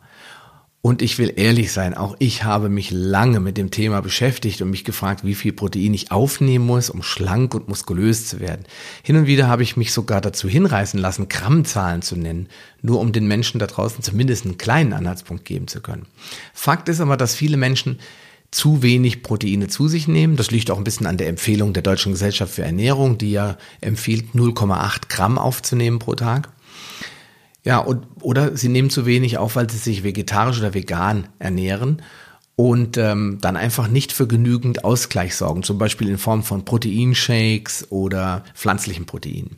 Und 0.85 1.01
ich 1.01 1.17
will 1.17 1.33
ehrlich 1.35 1.71
sein, 1.71 1.95
auch 1.95 2.15
ich 2.19 2.43
habe 2.43 2.69
mich 2.69 2.91
lange 2.91 3.39
mit 3.39 3.57
dem 3.57 3.71
Thema 3.71 4.01
beschäftigt 4.01 4.61
und 4.61 4.69
mich 4.69 4.83
gefragt, 4.83 5.25
wie 5.25 5.33
viel 5.33 5.51
Protein 5.51 5.95
ich 5.95 6.11
aufnehmen 6.11 6.67
muss, 6.67 6.91
um 6.91 7.01
schlank 7.01 7.55
und 7.55 7.67
muskulös 7.67 8.27
zu 8.27 8.39
werden. 8.39 8.67
Hin 9.01 9.15
und 9.15 9.25
wieder 9.25 9.47
habe 9.47 9.63
ich 9.63 9.77
mich 9.77 9.91
sogar 9.91 10.21
dazu 10.21 10.47
hinreißen 10.47 10.99
lassen, 10.99 11.27
Grammzahlen 11.27 12.03
zu 12.03 12.15
nennen, 12.15 12.49
nur 12.83 12.99
um 12.99 13.13
den 13.13 13.25
Menschen 13.25 13.57
da 13.57 13.65
draußen 13.65 14.03
zumindest 14.03 14.45
einen 14.45 14.59
kleinen 14.59 14.93
Anhaltspunkt 14.93 15.43
geben 15.43 15.67
zu 15.67 15.81
können. 15.81 16.05
Fakt 16.53 16.87
ist 16.87 17.01
aber, 17.01 17.17
dass 17.17 17.33
viele 17.33 17.57
Menschen 17.57 17.97
zu 18.51 18.83
wenig 18.83 19.23
Proteine 19.23 19.67
zu 19.67 19.87
sich 19.87 20.07
nehmen. 20.07 20.35
Das 20.35 20.51
liegt 20.51 20.69
auch 20.69 20.77
ein 20.77 20.83
bisschen 20.83 21.07
an 21.07 21.17
der 21.17 21.29
Empfehlung 21.29 21.73
der 21.73 21.81
Deutschen 21.81 22.11
Gesellschaft 22.11 22.53
für 22.53 22.63
Ernährung, 22.63 23.17
die 23.17 23.31
ja 23.31 23.57
empfiehlt, 23.81 24.35
0,8 24.35 25.09
Gramm 25.09 25.39
aufzunehmen 25.39 25.97
pro 25.97 26.13
Tag. 26.13 26.49
Ja, 27.65 27.79
und, 27.79 28.05
oder 28.21 28.55
sie 28.55 28.69
nehmen 28.69 28.91
zu 28.91 29.05
wenig 29.05 29.37
auf, 29.37 29.55
weil 29.55 29.69
sie 29.69 29.77
sich 29.77 30.03
vegetarisch 30.03 30.59
oder 30.59 30.73
vegan 30.73 31.27
ernähren. 31.39 32.01
und 32.57 32.95
ähm, 32.95 33.39
dann 33.41 33.57
einfach 33.57 33.89
nicht 33.89 34.13
für 34.13 34.27
genügend 34.27 34.85
Ausgleich 34.85 35.35
sorgen, 35.35 35.63
zum 35.63 35.77
Beispiel 35.77 36.07
in 36.07 36.17
Form 36.17 36.41
von 36.41 36.63
Proteinshakes 36.63 37.91
oder 37.91 38.45
pflanzlichen 38.53 39.05
Proteinen. 39.05 39.57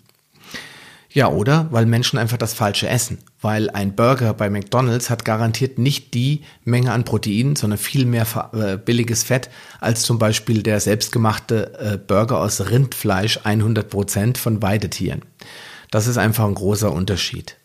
Ja, 1.12 1.30
oder 1.30 1.68
weil 1.72 1.86
Menschen 1.86 2.18
einfach 2.18 2.38
das 2.38 2.54
Falsche 2.54 2.90
essen. 2.90 3.20
Weil 3.40 3.70
ein 3.70 3.96
Burger 3.96 4.34
bei 4.34 4.50
McDonald's 4.50 5.10
hat 5.10 5.26
garantiert 5.26 5.78
nicht 5.78 6.14
die 6.14 6.42
Menge 6.64 6.92
an 6.92 7.06
Proteinen, 7.06 7.56
sondern 7.56 7.78
viel 7.78 8.06
mehr 8.06 8.26
äh, 8.54 8.78
billiges 8.78 9.24
Fett 9.24 9.50
als 9.80 10.02
zum 10.02 10.18
Beispiel 10.18 10.64
der 10.64 10.80
selbstgemachte 10.80 11.80
äh, 11.80 11.98
Burger 11.98 12.40
aus 12.40 12.70
Rindfleisch 12.70 13.40
100 13.44 13.90
Prozent 13.90 14.38
von 14.38 14.62
Weidetieren. 14.62 15.22
Das 15.92 16.08
ist 16.08 16.18
einfach 16.18 16.46
ein 16.46 16.56
großer 16.56 16.92
Unterschied. 16.92 17.58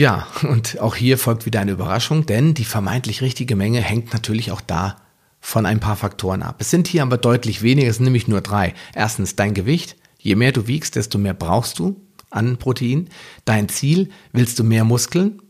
Ja, 0.00 0.26
und 0.48 0.80
auch 0.80 0.96
hier 0.96 1.18
folgt 1.18 1.44
wieder 1.44 1.60
eine 1.60 1.72
Überraschung, 1.72 2.24
denn 2.24 2.54
die 2.54 2.64
vermeintlich 2.64 3.20
richtige 3.20 3.54
Menge 3.54 3.82
hängt 3.82 4.14
natürlich 4.14 4.50
auch 4.50 4.62
da 4.62 4.96
von 5.40 5.66
ein 5.66 5.78
paar 5.78 5.96
Faktoren 5.96 6.42
ab. 6.42 6.56
Es 6.58 6.70
sind 6.70 6.88
hier 6.88 7.02
aber 7.02 7.18
deutlich 7.18 7.60
weniger, 7.60 7.90
es 7.90 7.96
sind 7.96 8.04
nämlich 8.04 8.26
nur 8.26 8.40
drei. 8.40 8.72
Erstens 8.94 9.36
dein 9.36 9.52
Gewicht, 9.52 9.96
Je 10.22 10.36
mehr 10.36 10.52
du 10.52 10.66
wiegst, 10.66 10.96
desto 10.96 11.18
mehr 11.18 11.34
brauchst 11.34 11.78
du 11.78 12.00
an 12.30 12.58
Protein. 12.58 13.08
Dein 13.44 13.68
Ziel, 13.68 14.10
willst 14.32 14.58
du 14.58 14.64
mehr 14.64 14.84
Muskeln 14.84 15.40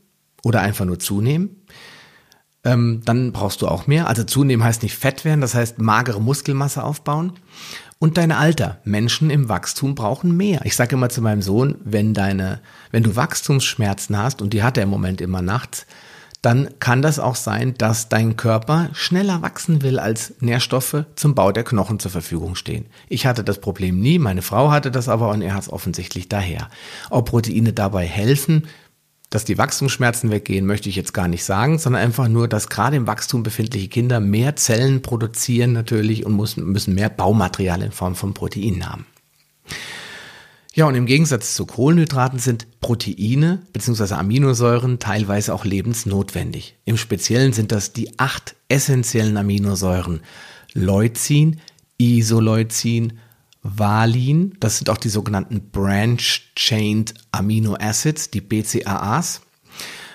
oder 0.45 0.61
einfach 0.61 0.85
nur 0.85 0.99
zunehmen? 0.99 1.63
Ähm, 2.63 3.01
dann 3.05 3.33
brauchst 3.33 3.63
du 3.63 3.69
auch 3.69 3.87
mehr. 3.87 4.07
Also 4.07 4.25
zunehmen 4.25 4.65
heißt 4.65 4.83
nicht 4.83 4.97
fett 4.97 5.25
werden, 5.25 5.41
das 5.41 5.55
heißt 5.55 5.79
magere 5.79 6.21
Muskelmasse 6.21 6.85
aufbauen. 6.85 7.33
Und 7.99 8.17
dein 8.17 8.33
Alter. 8.33 8.79
Menschen 8.85 9.31
im 9.31 9.49
Wachstum 9.49 9.95
brauchen 9.95 10.37
mehr. 10.37 10.61
Ich 10.65 10.77
sage 10.77 10.97
immer 10.97 11.11
zu 11.11 11.21
meinem 11.21 11.43
Sohn, 11.43 11.77
wenn 11.85 12.15
deine, 12.15 12.61
wenn 12.91 13.03
du 13.03 13.17
Wachstumsschmerzen 13.17 14.17
hast, 14.17 14.41
und 14.41 14.53
die 14.55 14.63
hat 14.63 14.79
er 14.79 14.85
im 14.85 14.89
Moment 14.89 15.21
immer 15.21 15.43
nachts, 15.43 15.87
dann 16.43 16.71
kann 16.79 17.03
das 17.03 17.19
auch 17.19 17.35
sein, 17.35 17.75
dass 17.77 18.09
dein 18.09 18.37
Körper 18.37 18.89
schneller 18.95 19.43
wachsen 19.43 19.83
will, 19.83 19.99
als 19.99 20.35
Nährstoffe 20.41 21.05
zum 21.15 21.35
Bau 21.35 21.53
der 21.53 21.65
Knochen 21.65 21.99
zur 21.99 22.11
Verfügung 22.11 22.55
stehen. 22.55 22.87
Ich 23.09 23.27
hatte 23.27 23.45
das 23.45 23.61
Problem 23.61 24.01
nie, 24.01 24.19
meine 24.19 24.41
Frau 24.41 24.71
hatte 24.71 24.91
das 24.91 25.09
aber 25.09 25.29
und 25.29 25.43
er 25.43 25.55
hat 25.55 25.65
es 25.65 25.73
offensichtlich 25.73 26.29
daher. 26.31 26.69
Ob 27.11 27.29
Proteine 27.29 27.75
dabei 27.75 28.07
helfen, 28.07 28.67
dass 29.31 29.45
die 29.45 29.59
Wachstumsschmerzen 29.59 30.31
weggehen, 30.31 30.67
möchte 30.67 30.89
ich 30.89 30.97
jetzt 30.97 31.15
gar 31.15 31.29
nicht 31.29 31.45
sagen, 31.45 31.79
sondern 31.79 32.03
einfach 32.03 32.27
nur, 32.29 32.49
dass 32.49 32.69
gerade 32.69 32.97
im 32.97 33.07
Wachstum 33.07 33.45
befindliche 33.45 33.89
Kinder 33.89 34.19
mehr 34.19 34.57
Zellen 34.57 35.03
produzieren 35.03 35.73
natürlich 35.73 36.27
und 36.27 36.37
müssen 36.37 36.95
mehr 36.95 37.09
Baumaterial 37.09 37.81
in 37.83 37.93
Form 37.93 38.17
von 38.17 38.35
Proteinen 38.35 38.91
haben. 38.91 39.07
Ja, 40.73 40.87
und 40.87 40.95
im 40.95 41.07
Gegensatz 41.07 41.55
zu 41.55 41.67
Kohlenhydraten 41.67 42.39
sind 42.39 42.81
Proteine 42.81 43.63
bzw. 43.73 44.15
Aminosäuren 44.15 44.99
teilweise 44.99 45.55
auch 45.55 45.65
lebensnotwendig. 45.65 46.77
Im 46.85 46.97
Speziellen 46.97 47.53
sind 47.53 47.73
das 47.73 47.93
die 47.93 48.19
acht 48.19 48.57
essentiellen 48.69 49.37
Aminosäuren. 49.37 50.21
Leucin, 50.73 51.61
Isoleucin, 51.99 53.19
Valin, 53.63 54.57
das 54.61 54.79
sind 54.79 54.89
auch 54.91 54.97
die 54.97 55.09
sogenannten 55.09 55.71
Branch-Chained 55.71 57.15
Amino 57.33 57.77
Acids, 57.79 58.31
die 58.31 58.41
BCAAs. 58.41 59.43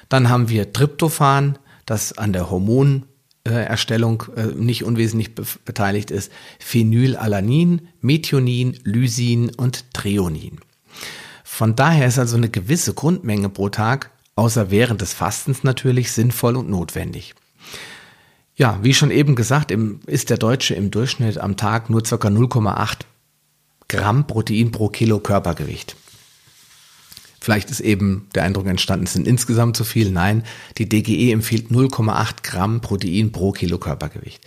Dann 0.09 0.29
haben 0.29 0.49
wir 0.49 0.73
Tryptophan, 0.73 1.57
das 1.85 2.17
an 2.17 2.33
der 2.33 2.49
Hormon 2.49 3.05
Erstellung 3.45 4.23
äh, 4.35 4.47
nicht 4.47 4.83
unwesentlich 4.83 5.35
be 5.35 5.45
beteiligt 5.65 6.09
ist, 6.09 6.31
Phenylalanin, 6.59 7.87
Methionin, 8.01 8.79
Lysin 8.83 9.51
und 9.55 9.93
Treonin. 9.93 10.59
Von 11.43 11.75
daher 11.75 12.07
ist 12.07 12.17
also 12.17 12.37
eine 12.37 12.49
gewisse 12.49 12.95
Grundmenge 12.95 13.49
pro 13.49 13.69
Tag, 13.69 14.09
außer 14.35 14.71
während 14.71 15.01
des 15.01 15.13
Fastens 15.13 15.63
natürlich, 15.63 16.11
sinnvoll 16.11 16.55
und 16.55 16.69
notwendig. 16.69 17.35
Ja, 18.55 18.79
wie 18.81 18.93
schon 18.93 19.11
eben 19.11 19.35
gesagt, 19.35 19.71
ist 20.07 20.29
der 20.29 20.37
Deutsche 20.37 20.73
im 20.73 20.89
Durchschnitt 20.89 21.37
am 21.37 21.55
Tag 21.55 21.89
nur 21.89 22.01
ca. 22.01 22.15
0,8 22.15 23.01
Gramm 23.87 24.27
Protein 24.27 24.71
pro 24.71 24.89
Kilo 24.89 25.19
Körpergewicht. 25.19 25.95
Vielleicht 27.39 27.69
ist 27.69 27.79
eben 27.79 28.27
der 28.33 28.43
Eindruck 28.43 28.65
entstanden, 28.65 29.05
es 29.05 29.13
sind 29.13 29.27
insgesamt 29.27 29.77
zu 29.77 29.83
viel. 29.83 30.09
Nein, 30.09 30.43
die 30.79 30.89
DGE 30.89 31.31
empfiehlt 31.31 31.69
0,8 31.69 32.37
Gramm 32.41 32.81
Protein 32.81 33.31
pro 33.31 33.51
Kilo 33.51 33.77
Körpergewicht. 33.77 34.43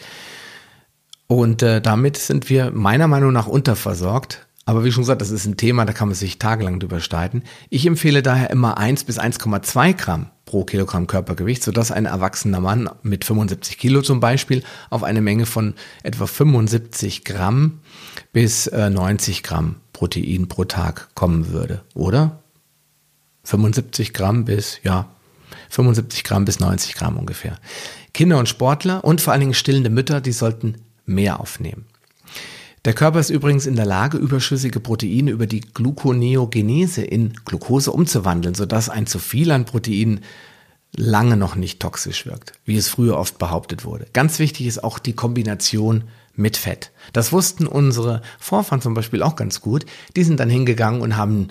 Und 1.28 1.62
äh, 1.62 1.80
damit 1.80 2.16
sind 2.16 2.50
wir 2.50 2.72
meiner 2.72 3.06
Meinung 3.06 3.32
nach 3.32 3.46
unterversorgt. 3.46 4.48
Aber 4.64 4.84
wie 4.84 4.92
schon 4.92 5.02
gesagt, 5.02 5.22
das 5.22 5.30
ist 5.30 5.46
ein 5.46 5.56
Thema, 5.56 5.86
da 5.86 5.92
kann 5.92 6.08
man 6.08 6.14
sich 6.14 6.38
tagelang 6.38 6.80
drüber 6.80 7.00
streiten. 7.00 7.42
Ich 7.70 7.86
empfehle 7.86 8.22
daher 8.22 8.50
immer 8.50 8.76
1 8.76 9.04
bis 9.04 9.18
1,2 9.18 9.94
Gramm 9.94 10.30
pro 10.44 10.64
Kilogramm 10.64 11.06
Körpergewicht, 11.06 11.62
sodass 11.62 11.92
ein 11.92 12.04
erwachsener 12.04 12.60
Mann 12.60 12.90
mit 13.02 13.24
75 13.24 13.78
Kilo 13.78 14.02
zum 14.02 14.20
Beispiel 14.20 14.62
auf 14.90 15.04
eine 15.04 15.20
Menge 15.20 15.46
von 15.46 15.74
etwa 16.02 16.26
75 16.26 17.24
Gramm 17.24 17.80
bis 18.32 18.66
äh, 18.68 18.90
90 18.90 19.42
Gramm 19.42 19.76
Protein 19.92 20.48
pro 20.48 20.64
Tag 20.64 21.14
kommen 21.14 21.52
würde, 21.52 21.82
oder? 21.94 22.42
75 23.44 24.12
Gramm 24.12 24.44
bis, 24.44 24.80
ja, 24.82 25.08
75 25.70 26.24
Gramm 26.24 26.44
bis 26.44 26.60
90 26.60 26.94
Gramm 26.94 27.16
ungefähr. 27.16 27.58
Kinder 28.12 28.38
und 28.38 28.48
Sportler 28.48 29.04
und 29.04 29.20
vor 29.20 29.32
allen 29.32 29.40
Dingen 29.40 29.54
stillende 29.54 29.90
Mütter, 29.90 30.20
die 30.20 30.32
sollten 30.32 30.76
mehr 31.06 31.40
aufnehmen. 31.40 31.86
Der 32.84 32.94
Körper 32.94 33.18
ist 33.20 33.30
übrigens 33.30 33.66
in 33.66 33.76
der 33.76 33.86
Lage, 33.86 34.18
überschüssige 34.18 34.80
Proteine 34.80 35.30
über 35.30 35.46
die 35.46 35.60
Gluconeogenese 35.60 37.02
in 37.02 37.34
Glucose 37.44 37.90
umzuwandeln, 37.90 38.54
sodass 38.54 38.88
ein 38.88 39.06
zu 39.06 39.18
viel 39.18 39.50
an 39.50 39.64
Proteinen 39.64 40.20
lange 40.96 41.36
noch 41.36 41.54
nicht 41.54 41.80
toxisch 41.80 42.24
wirkt, 42.24 42.52
wie 42.64 42.76
es 42.76 42.88
früher 42.88 43.18
oft 43.18 43.38
behauptet 43.38 43.84
wurde. 43.84 44.06
Ganz 44.12 44.38
wichtig 44.38 44.66
ist 44.66 44.84
auch 44.84 44.98
die 44.98 45.12
Kombination 45.12 46.04
mit 46.38 46.56
Fett. 46.56 46.92
Das 47.12 47.32
wussten 47.32 47.66
unsere 47.66 48.22
Vorfahren 48.38 48.80
zum 48.80 48.94
Beispiel 48.94 49.22
auch 49.22 49.36
ganz 49.36 49.60
gut. 49.60 49.84
Die 50.16 50.24
sind 50.24 50.40
dann 50.40 50.48
hingegangen 50.48 51.02
und 51.02 51.16
haben 51.16 51.48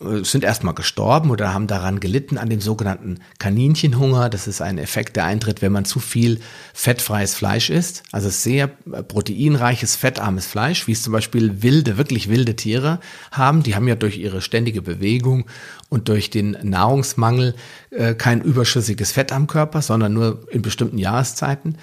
äh, 0.00 0.24
sind 0.24 0.44
erstmal 0.44 0.72
gestorben 0.72 1.30
oder 1.30 1.52
haben 1.52 1.66
daran 1.66 2.00
gelitten 2.00 2.38
an 2.38 2.48
dem 2.48 2.62
sogenannten 2.62 3.18
Kaninchenhunger. 3.38 4.30
Das 4.30 4.46
ist 4.46 4.62
ein 4.62 4.78
Effekt, 4.78 5.16
der 5.16 5.26
eintritt, 5.26 5.60
wenn 5.60 5.72
man 5.72 5.84
zu 5.84 6.00
viel 6.00 6.40
fettfreies 6.72 7.34
Fleisch 7.34 7.68
isst. 7.68 8.02
Also 8.10 8.30
sehr 8.30 8.70
äh, 8.90 9.02
proteinreiches, 9.02 9.94
fettarmes 9.94 10.46
Fleisch, 10.46 10.86
wie 10.86 10.92
es 10.92 11.02
zum 11.02 11.12
Beispiel 11.12 11.62
wilde, 11.62 11.98
wirklich 11.98 12.30
wilde 12.30 12.56
Tiere 12.56 13.00
haben. 13.30 13.62
Die 13.62 13.74
haben 13.74 13.86
ja 13.86 13.94
durch 13.94 14.16
ihre 14.16 14.40
ständige 14.40 14.80
Bewegung 14.80 15.44
und 15.90 16.08
durch 16.08 16.30
den 16.30 16.56
Nahrungsmangel 16.62 17.54
äh, 17.90 18.14
kein 18.14 18.40
überschüssiges 18.40 19.12
Fett 19.12 19.32
am 19.32 19.46
Körper, 19.46 19.82
sondern 19.82 20.14
nur 20.14 20.46
in 20.50 20.62
bestimmten 20.62 20.96
Jahreszeiten. 20.96 21.76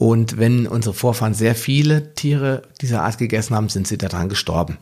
Und 0.00 0.38
wenn 0.38 0.66
unsere 0.66 0.94
Vorfahren 0.94 1.34
sehr 1.34 1.54
viele 1.54 2.14
Tiere 2.14 2.62
dieser 2.80 3.02
Art 3.02 3.18
gegessen 3.18 3.54
haben, 3.54 3.68
sind 3.68 3.86
sie 3.86 3.98
daran 3.98 4.30
gestorben. 4.30 4.78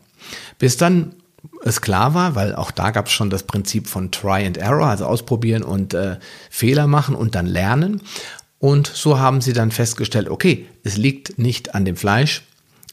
Bis 0.61 0.77
dann 0.77 1.17
es 1.65 1.81
klar 1.81 2.15
war, 2.15 2.37
weil 2.37 2.55
auch 2.55 2.71
da 2.71 2.93
gab 2.93 3.07
es 3.07 3.13
schon 3.13 3.29
das 3.29 3.43
Prinzip 3.43 3.89
von 3.89 4.13
Try 4.13 4.47
and 4.47 4.59
Error, 4.59 4.87
also 4.87 5.07
ausprobieren 5.07 5.65
und 5.65 5.93
äh, 5.93 6.19
Fehler 6.51 6.87
machen 6.87 7.17
und 7.17 7.35
dann 7.35 7.47
lernen. 7.47 8.01
Und 8.61 8.87
so 8.87 9.19
haben 9.19 9.41
sie 9.41 9.53
dann 9.53 9.73
festgestellt, 9.73 10.29
okay, 10.29 10.67
es 10.85 10.97
liegt 10.97 11.37
nicht 11.37 11.75
an 11.75 11.85
dem 11.85 11.97
Fleisch, 11.97 12.45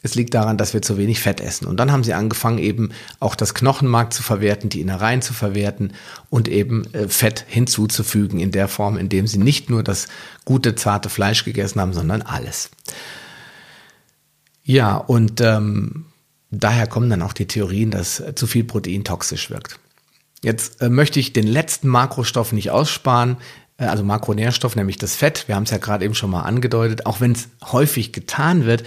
es 0.05 0.15
liegt 0.15 0.33
daran, 0.33 0.57
dass 0.57 0.73
wir 0.73 0.81
zu 0.81 0.97
wenig 0.97 1.19
Fett 1.19 1.41
essen. 1.41 1.67
Und 1.67 1.77
dann 1.77 1.91
haben 1.91 2.03
sie 2.03 2.13
angefangen, 2.13 2.57
eben 2.57 2.91
auch 3.19 3.35
das 3.35 3.53
Knochenmark 3.53 4.13
zu 4.13 4.23
verwerten, 4.23 4.69
die 4.69 4.81
Innereien 4.81 5.21
zu 5.21 5.33
verwerten 5.33 5.93
und 6.29 6.47
eben 6.47 6.85
äh, 6.93 7.07
Fett 7.07 7.45
hinzuzufügen 7.47 8.39
in 8.39 8.51
der 8.51 8.67
Form, 8.67 8.97
in 8.97 9.09
dem 9.09 9.27
sie 9.27 9.39
nicht 9.39 9.69
nur 9.69 9.83
das 9.83 10.07
gute, 10.45 10.75
zarte 10.75 11.09
Fleisch 11.09 11.43
gegessen 11.43 11.81
haben, 11.81 11.93
sondern 11.93 12.21
alles. 12.21 12.69
Ja, 14.63 14.95
und 14.95 15.41
ähm, 15.41 16.05
Daher 16.59 16.87
kommen 16.87 17.09
dann 17.09 17.21
auch 17.21 17.33
die 17.33 17.47
Theorien, 17.47 17.91
dass 17.91 18.23
zu 18.35 18.47
viel 18.47 18.63
Protein 18.63 19.03
toxisch 19.03 19.49
wirkt. 19.49 19.79
Jetzt 20.41 20.81
äh, 20.81 20.89
möchte 20.89 21.19
ich 21.19 21.33
den 21.33 21.47
letzten 21.47 21.87
Makrostoff 21.87 22.51
nicht 22.51 22.71
aussparen, 22.71 23.37
äh, 23.77 23.85
also 23.85 24.03
Makronährstoff, 24.03 24.75
nämlich 24.75 24.97
das 24.97 25.15
Fett. 25.15 25.47
Wir 25.47 25.55
haben 25.55 25.63
es 25.63 25.71
ja 25.71 25.77
gerade 25.77 26.05
eben 26.05 26.15
schon 26.15 26.29
mal 26.29 26.43
angedeutet. 26.43 27.05
Auch 27.05 27.19
wenn 27.19 27.31
es 27.31 27.49
häufig 27.71 28.13
getan 28.13 28.65
wird, 28.65 28.83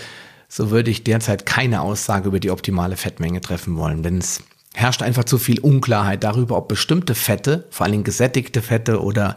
so 0.49 0.71
würde 0.71 0.91
ich 0.91 1.05
derzeit 1.05 1.47
keine 1.47 1.83
Aussage 1.83 2.29
über 2.29 2.41
die 2.41 2.51
optimale 2.51 2.97
Fettmenge 2.97 3.41
treffen 3.41 3.77
wollen, 3.77 4.03
denn 4.03 4.19
es 4.19 4.43
herrscht 4.75 5.03
einfach 5.03 5.25
zu 5.25 5.39
viel 5.39 5.61
Unklarheit 5.61 6.25
darüber, 6.25 6.57
ob 6.57 6.69
bestimmte 6.69 7.15
Fette, 7.15 7.67
vor 7.71 7.87
allem 7.87 8.05
gesättigte 8.05 8.63
Fette 8.63 9.03
oder 9.03 9.37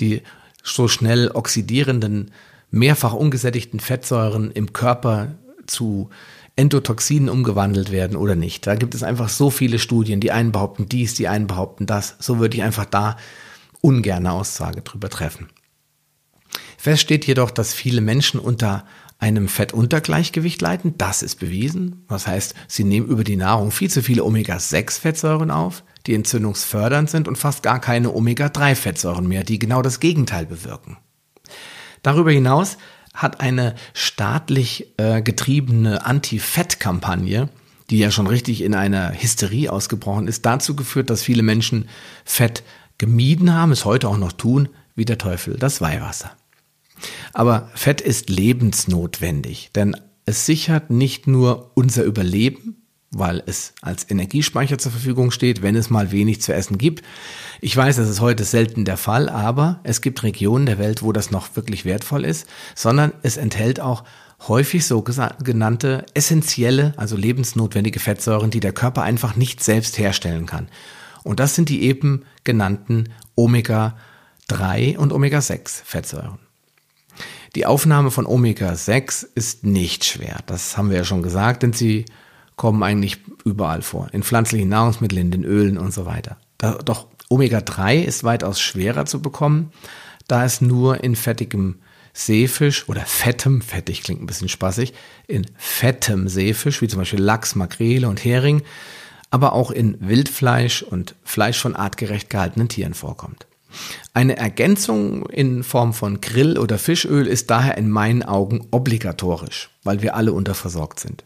die 0.00 0.22
so 0.62 0.88
schnell 0.88 1.30
oxidierenden, 1.32 2.30
mehrfach 2.70 3.14
ungesättigten 3.14 3.80
Fettsäuren 3.80 4.50
im 4.50 4.72
Körper 4.72 5.34
zu 5.66 6.10
Endotoxinen 6.56 7.28
umgewandelt 7.28 7.90
werden 7.92 8.16
oder 8.16 8.34
nicht. 8.34 8.66
Da 8.66 8.74
gibt 8.74 8.94
es 8.94 9.02
einfach 9.02 9.28
so 9.28 9.48
viele 9.48 9.78
Studien, 9.78 10.20
die 10.20 10.32
einen 10.32 10.52
behaupten 10.52 10.88
dies, 10.88 11.14
die 11.14 11.28
einen 11.28 11.46
behaupten 11.46 11.86
das. 11.86 12.16
So 12.18 12.38
würde 12.38 12.56
ich 12.56 12.62
einfach 12.62 12.84
da 12.84 13.16
ungern 13.80 14.26
eine 14.26 14.32
Aussage 14.32 14.82
drüber 14.82 15.08
treffen. 15.08 15.48
Fest 16.76 17.02
steht 17.02 17.26
jedoch, 17.26 17.50
dass 17.50 17.74
viele 17.74 18.00
Menschen 18.00 18.40
unter 18.40 18.84
einem 19.18 19.48
Fettuntergleichgewicht 19.48 20.60
leiden. 20.60 20.94
Das 20.96 21.22
ist 21.22 21.36
bewiesen. 21.36 22.04
Das 22.08 22.26
heißt, 22.26 22.54
sie 22.68 22.84
nehmen 22.84 23.08
über 23.08 23.24
die 23.24 23.36
Nahrung 23.36 23.70
viel 23.70 23.90
zu 23.90 24.02
viele 24.02 24.24
Omega-6-Fettsäuren 24.24 25.50
auf, 25.50 25.82
die 26.06 26.14
entzündungsfördernd 26.14 27.10
sind 27.10 27.28
und 27.28 27.36
fast 27.36 27.62
gar 27.62 27.80
keine 27.80 28.14
Omega-3-Fettsäuren 28.14 29.26
mehr, 29.26 29.44
die 29.44 29.58
genau 29.58 29.82
das 29.82 30.00
Gegenteil 30.00 30.46
bewirken. 30.46 30.96
Darüber 32.02 32.30
hinaus 32.30 32.78
hat 33.12 33.40
eine 33.40 33.74
staatlich 33.94 34.94
äh, 34.96 35.20
getriebene 35.20 36.06
Anti-Fett-Kampagne, 36.06 37.48
die 37.90 37.98
ja 37.98 38.12
schon 38.12 38.28
richtig 38.28 38.62
in 38.62 38.74
einer 38.74 39.12
Hysterie 39.12 39.70
ausgebrochen 39.70 40.28
ist, 40.28 40.46
dazu 40.46 40.76
geführt, 40.76 41.10
dass 41.10 41.22
viele 41.22 41.42
Menschen 41.42 41.88
Fett 42.24 42.62
gemieden 42.98 43.52
haben, 43.52 43.72
es 43.72 43.84
heute 43.84 44.08
auch 44.08 44.18
noch 44.18 44.32
tun, 44.32 44.68
wie 44.94 45.04
der 45.04 45.18
Teufel 45.18 45.56
das 45.56 45.80
Weihwasser. 45.80 46.30
Aber 47.32 47.70
Fett 47.74 48.00
ist 48.00 48.30
lebensnotwendig, 48.30 49.70
denn 49.74 49.96
es 50.24 50.46
sichert 50.46 50.90
nicht 50.90 51.26
nur 51.26 51.70
unser 51.74 52.04
Überleben, 52.04 52.82
weil 53.10 53.42
es 53.46 53.72
als 53.80 54.10
Energiespeicher 54.10 54.76
zur 54.76 54.92
Verfügung 54.92 55.30
steht, 55.30 55.62
wenn 55.62 55.76
es 55.76 55.88
mal 55.88 56.12
wenig 56.12 56.42
zu 56.42 56.52
essen 56.52 56.76
gibt. 56.76 57.02
Ich 57.60 57.74
weiß, 57.76 57.96
das 57.96 58.08
ist 58.08 58.20
heute 58.20 58.44
selten 58.44 58.84
der 58.84 58.98
Fall, 58.98 59.28
aber 59.30 59.80
es 59.82 60.02
gibt 60.02 60.22
Regionen 60.22 60.66
der 60.66 60.78
Welt, 60.78 61.02
wo 61.02 61.12
das 61.12 61.30
noch 61.30 61.56
wirklich 61.56 61.84
wertvoll 61.84 62.24
ist, 62.24 62.46
sondern 62.74 63.12
es 63.22 63.38
enthält 63.38 63.80
auch 63.80 64.04
häufig 64.46 64.86
so 64.86 65.02
genannte 65.02 66.04
essentielle, 66.14 66.92
also 66.96 67.16
lebensnotwendige 67.16 67.98
Fettsäuren, 67.98 68.50
die 68.50 68.60
der 68.60 68.72
Körper 68.72 69.02
einfach 69.02 69.36
nicht 69.36 69.64
selbst 69.64 69.98
herstellen 69.98 70.46
kann. 70.46 70.68
Und 71.24 71.40
das 71.40 71.54
sind 71.54 71.70
die 71.70 71.82
eben 71.82 72.24
genannten 72.44 73.08
Omega-3 73.34 74.96
und 74.98 75.12
Omega-6 75.12 75.82
Fettsäuren. 75.84 76.38
Die 77.54 77.66
Aufnahme 77.66 78.10
von 78.10 78.26
Omega-6 78.26 79.26
ist 79.34 79.64
nicht 79.64 80.04
schwer. 80.04 80.38
Das 80.46 80.76
haben 80.76 80.90
wir 80.90 80.98
ja 80.98 81.04
schon 81.04 81.22
gesagt, 81.22 81.62
denn 81.62 81.72
sie 81.72 82.04
kommen 82.56 82.82
eigentlich 82.82 83.18
überall 83.44 83.82
vor. 83.82 84.08
In 84.12 84.22
pflanzlichen 84.22 84.68
Nahrungsmitteln, 84.68 85.20
in 85.20 85.30
den 85.30 85.44
Ölen 85.44 85.78
und 85.78 85.92
so 85.92 86.06
weiter. 86.06 86.36
Doch 86.58 87.06
Omega-3 87.30 88.02
ist 88.02 88.24
weitaus 88.24 88.60
schwerer 88.60 89.06
zu 89.06 89.22
bekommen, 89.22 89.72
da 90.26 90.44
es 90.44 90.60
nur 90.60 91.02
in 91.02 91.16
fettigem 91.16 91.76
Seefisch 92.12 92.88
oder 92.88 93.02
fettem, 93.02 93.62
fettig 93.62 94.02
klingt 94.02 94.20
ein 94.20 94.26
bisschen 94.26 94.48
spaßig, 94.48 94.92
in 95.26 95.46
fettem 95.56 96.28
Seefisch, 96.28 96.82
wie 96.82 96.88
zum 96.88 96.98
Beispiel 96.98 97.20
Lachs, 97.20 97.54
Makrele 97.54 98.08
und 98.08 98.24
Hering, 98.24 98.62
aber 99.30 99.52
auch 99.52 99.70
in 99.70 99.96
Wildfleisch 100.00 100.82
und 100.82 101.14
Fleisch 101.22 101.60
von 101.60 101.76
artgerecht 101.76 102.28
gehaltenen 102.28 102.68
Tieren 102.68 102.94
vorkommt. 102.94 103.46
Eine 104.14 104.36
Ergänzung 104.36 105.26
in 105.26 105.62
Form 105.62 105.92
von 105.92 106.20
Grill- 106.20 106.58
oder 106.58 106.78
Fischöl 106.78 107.26
ist 107.26 107.50
daher 107.50 107.76
in 107.76 107.90
meinen 107.90 108.22
Augen 108.22 108.66
obligatorisch, 108.70 109.70
weil 109.84 110.02
wir 110.02 110.16
alle 110.16 110.32
unterversorgt 110.32 111.00
sind. 111.00 111.24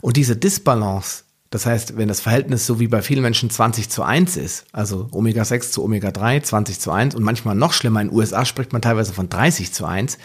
Und 0.00 0.16
diese 0.16 0.36
Disbalance, 0.36 1.24
das 1.50 1.66
heißt, 1.66 1.96
wenn 1.96 2.08
das 2.08 2.20
Verhältnis 2.20 2.66
so 2.66 2.80
wie 2.80 2.88
bei 2.88 3.02
vielen 3.02 3.22
Menschen 3.22 3.50
20 3.50 3.88
zu 3.88 4.02
1 4.02 4.36
ist, 4.36 4.66
also 4.72 5.08
Omega-6 5.12 5.70
zu 5.70 5.82
Omega-3, 5.84 6.42
20 6.42 6.80
zu 6.80 6.90
1 6.90 7.14
und 7.14 7.22
manchmal 7.22 7.54
noch 7.54 7.72
schlimmer, 7.72 8.02
in 8.02 8.08
den 8.08 8.16
USA 8.16 8.44
spricht 8.44 8.72
man 8.72 8.82
teilweise 8.82 9.12
von 9.12 9.28
30 9.28 9.72
zu 9.72 9.86
1, 9.86 10.18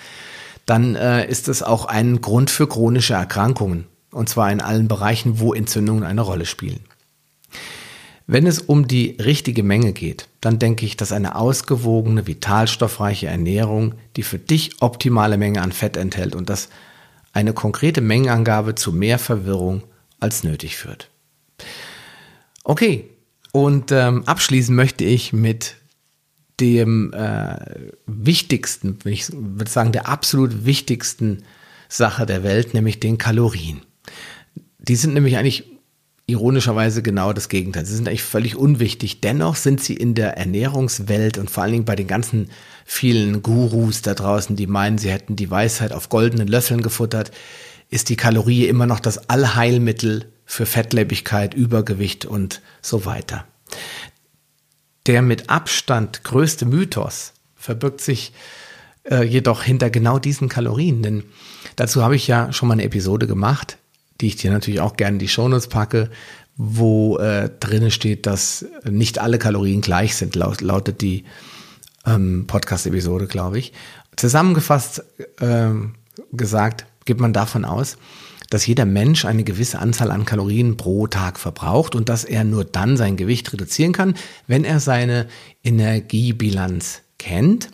dann 0.66 0.96
äh, 0.96 1.30
ist 1.30 1.48
es 1.48 1.63
auch 1.63 1.86
ein 1.86 2.22
Grund 2.22 2.50
für 2.50 2.68
chronische 2.68 3.13
Erkrankungen. 3.13 3.86
Und 4.12 4.30
zwar 4.30 4.52
in 4.52 4.62
allen 4.62 4.88
Bereichen, 4.88 5.39
wo 5.39 5.54
Entzündungen 5.54 6.04
eine 6.04 6.22
Rolle 6.22 6.46
spielen. 6.46 6.82
Wenn 8.25 8.47
es 8.47 8.59
um 8.59 8.88
die 8.88 9.17
richtige 9.19 9.63
Menge 9.63 9.91
geht, 9.91 10.29
dann 10.39 10.57
denke 10.57 10.86
ich, 10.86 10.95
dass 10.95 11.12
eine 11.12 11.36
ausgewogene, 11.36 12.25
vitalstoffreiche 12.25 13.27
Ernährung 13.27 13.95
die 14.15 14.23
für 14.23 14.39
dich 14.39 14.81
optimale 14.81 15.38
Menge 15.38 15.62
an 15.62 15.71
Fett 15.71 15.97
enthält 15.97 16.36
und 16.36 16.49
dass 16.49 16.69
eine 17.33 17.53
konkrete 17.53 17.99
Mengenangabe 18.01 18.75
zu 18.75 18.93
mehr 18.93 19.19
Verwirrung 19.19 19.83
als 20.19 20.43
nötig 20.43 20.77
führt. 20.77 21.09
Okay, 22.63 23.09
und 23.51 23.91
ähm, 23.91 24.23
abschließen 24.25 24.73
möchte 24.73 25.03
ich 25.03 25.33
mit 25.33 25.75
dem 26.59 27.12
äh, 27.13 27.57
wichtigsten, 28.05 28.99
ich 29.03 29.25
würde 29.33 29.69
sagen, 29.69 29.91
der 29.91 30.07
absolut 30.07 30.65
wichtigsten 30.65 31.43
Sache 31.89 32.25
der 32.25 32.43
Welt, 32.43 32.73
nämlich 32.73 32.99
den 32.99 33.17
Kalorien. 33.17 33.81
Die 34.79 34.95
sind 34.95 35.13
nämlich 35.13 35.38
eigentlich 35.38 35.72
ironischerweise 36.25 37.01
genau 37.01 37.33
das 37.33 37.49
Gegenteil. 37.49 37.86
Sie 37.86 37.95
sind 37.95 38.07
eigentlich 38.07 38.23
völlig 38.23 38.55
unwichtig. 38.55 39.19
Dennoch 39.21 39.55
sind 39.55 39.81
sie 39.81 39.95
in 39.95 40.15
der 40.15 40.38
Ernährungswelt 40.38 41.38
und 41.38 41.51
vor 41.51 41.63
allen 41.63 41.73
Dingen 41.73 41.86
bei 41.86 41.95
den 41.95 42.07
ganzen 42.07 42.49
vielen 42.86 43.43
Gurus 43.43 44.01
da 44.01 44.13
draußen, 44.13 44.55
die 44.55 44.67
meinen, 44.67 44.97
sie 44.97 45.12
hätten 45.12 45.36
die 45.36 45.51
Weisheit 45.51 45.91
auf 45.91 46.09
goldenen 46.09 46.47
Löffeln 46.47 46.81
gefuttert, 46.81 47.31
ist 47.89 48.09
die 48.09 48.15
Kalorie 48.15 48.67
immer 48.67 48.86
noch 48.86 48.99
das 48.99 49.29
Allheilmittel 49.29 50.31
für 50.45 50.65
Fettleibigkeit, 50.65 51.53
Übergewicht 51.53 52.25
und 52.25 52.62
so 52.81 53.05
weiter. 53.05 53.45
Der 55.05 55.21
mit 55.21 55.49
Abstand 55.49 56.23
größte 56.23 56.65
Mythos 56.65 57.33
verbirgt 57.55 57.99
sich 57.99 58.33
äh, 59.03 59.23
jedoch 59.23 59.63
hinter 59.63 59.89
genau 59.89 60.19
diesen 60.19 60.47
Kalorien, 60.47 61.03
denn 61.03 61.23
dazu 61.75 62.01
habe 62.01 62.15
ich 62.15 62.27
ja 62.27 62.53
schon 62.53 62.69
mal 62.69 62.73
eine 62.73 62.83
Episode 62.83 63.27
gemacht 63.27 63.77
die 64.23 64.27
ich 64.27 64.38
dir 64.38 64.51
natürlich 64.51 64.79
auch 64.79 64.95
gerne 64.95 65.15
in 65.15 65.19
die 65.19 65.27
Shownotes 65.27 65.67
packe, 65.67 66.09
wo 66.55 67.17
äh, 67.17 67.49
drin 67.59 67.91
steht, 67.91 68.25
dass 68.25 68.65
nicht 68.89 69.19
alle 69.19 69.38
Kalorien 69.38 69.81
gleich 69.81 70.15
sind, 70.15 70.36
laut, 70.36 70.62
lautet 70.62 71.01
die 71.01 71.25
ähm, 72.05 72.45
Podcast-Episode, 72.47 73.27
glaube 73.27 73.59
ich. 73.59 73.73
Zusammengefasst 74.15 75.03
äh, 75.41 75.71
gesagt, 76.31 76.86
geht 77.03 77.19
man 77.19 77.33
davon 77.33 77.65
aus, 77.65 77.97
dass 78.49 78.65
jeder 78.65 78.86
Mensch 78.86 79.25
eine 79.25 79.43
gewisse 79.43 79.79
Anzahl 79.79 80.09
an 80.09 80.23
Kalorien 80.23 80.77
pro 80.77 81.07
Tag 81.07 81.38
verbraucht 81.38 81.93
und 81.93 82.07
dass 82.07 82.23
er 82.23 82.45
nur 82.45 82.63
dann 82.63 82.95
sein 82.95 83.17
Gewicht 83.17 83.51
reduzieren 83.51 83.91
kann, 83.91 84.13
wenn 84.47 84.63
er 84.63 84.79
seine 84.79 85.27
Energiebilanz 85.65 87.01
kennt 87.17 87.71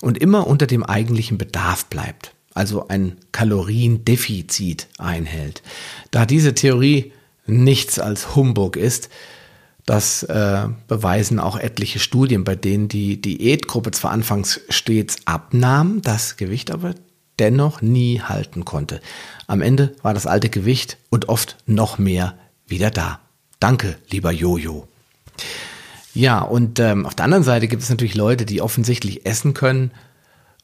und 0.00 0.18
immer 0.18 0.48
unter 0.48 0.66
dem 0.66 0.82
eigentlichen 0.82 1.38
Bedarf 1.38 1.86
bleibt 1.86 2.34
also 2.54 2.88
ein 2.88 3.16
Kaloriendefizit 3.32 4.88
einhält. 4.98 5.62
Da 6.10 6.26
diese 6.26 6.54
Theorie 6.54 7.12
nichts 7.46 7.98
als 7.98 8.36
Humbug 8.36 8.76
ist, 8.76 9.08
das 9.86 10.22
äh, 10.22 10.68
beweisen 10.86 11.40
auch 11.40 11.56
etliche 11.58 11.98
Studien, 11.98 12.44
bei 12.44 12.54
denen 12.54 12.88
die 12.88 13.20
Diätgruppe 13.20 13.90
zwar 13.90 14.12
anfangs 14.12 14.60
stets 14.68 15.18
abnahm, 15.24 16.02
das 16.02 16.36
Gewicht 16.36 16.70
aber 16.70 16.94
dennoch 17.38 17.82
nie 17.82 18.20
halten 18.20 18.64
konnte. 18.64 19.00
Am 19.48 19.60
Ende 19.60 19.94
war 20.02 20.14
das 20.14 20.26
alte 20.26 20.50
Gewicht 20.50 20.98
und 21.10 21.28
oft 21.28 21.56
noch 21.66 21.98
mehr 21.98 22.38
wieder 22.66 22.90
da. 22.90 23.18
Danke, 23.58 23.96
lieber 24.10 24.30
Jojo. 24.30 24.86
Ja, 26.14 26.40
und 26.40 26.78
ähm, 26.78 27.06
auf 27.06 27.14
der 27.14 27.24
anderen 27.24 27.44
Seite 27.44 27.68
gibt 27.68 27.82
es 27.82 27.88
natürlich 27.88 28.14
Leute, 28.14 28.44
die 28.44 28.60
offensichtlich 28.60 29.24
essen 29.26 29.54
können, 29.54 29.92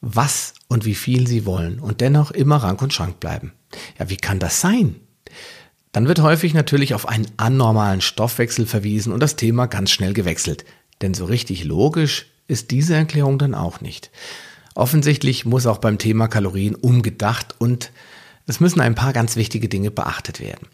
was 0.01 0.53
und 0.67 0.85
wie 0.85 0.95
viel 0.95 1.27
sie 1.27 1.45
wollen 1.45 1.79
und 1.79 2.01
dennoch 2.01 2.31
immer 2.31 2.57
rank 2.57 2.81
und 2.81 2.93
schrank 2.93 3.19
bleiben. 3.19 3.53
Ja, 3.97 4.09
wie 4.09 4.17
kann 4.17 4.39
das 4.39 4.61
sein? 4.61 4.95
Dann 5.91 6.07
wird 6.07 6.21
häufig 6.21 6.53
natürlich 6.53 6.93
auf 6.93 7.07
einen 7.07 7.27
anormalen 7.37 8.01
Stoffwechsel 8.01 8.65
verwiesen 8.65 9.11
und 9.11 9.21
das 9.21 9.35
Thema 9.35 9.65
ganz 9.67 9.91
schnell 9.91 10.13
gewechselt. 10.13 10.65
Denn 11.01 11.13
so 11.13 11.25
richtig 11.25 11.63
logisch 11.63 12.27
ist 12.47 12.71
diese 12.71 12.95
Erklärung 12.95 13.39
dann 13.39 13.55
auch 13.55 13.81
nicht. 13.81 14.11
Offensichtlich 14.75 15.45
muss 15.45 15.65
auch 15.65 15.79
beim 15.79 15.97
Thema 15.97 16.27
Kalorien 16.27 16.75
umgedacht 16.75 17.55
und 17.57 17.91
es 18.45 18.59
müssen 18.59 18.81
ein 18.81 18.95
paar 18.95 19.13
ganz 19.13 19.35
wichtige 19.35 19.69
Dinge 19.69 19.91
beachtet 19.91 20.39
werden. 20.39 20.67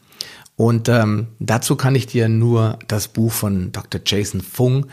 Und 0.56 0.88
ähm, 0.88 1.28
dazu 1.40 1.76
kann 1.76 1.96
ich 1.96 2.08
dir 2.08 2.30
nur 2.30 2.80
das 2.88 3.10
Buch 3.10 3.32
von 3.32 3.72
Dr. 3.72 4.02
Jason 4.06 4.42
Fung 4.42 4.86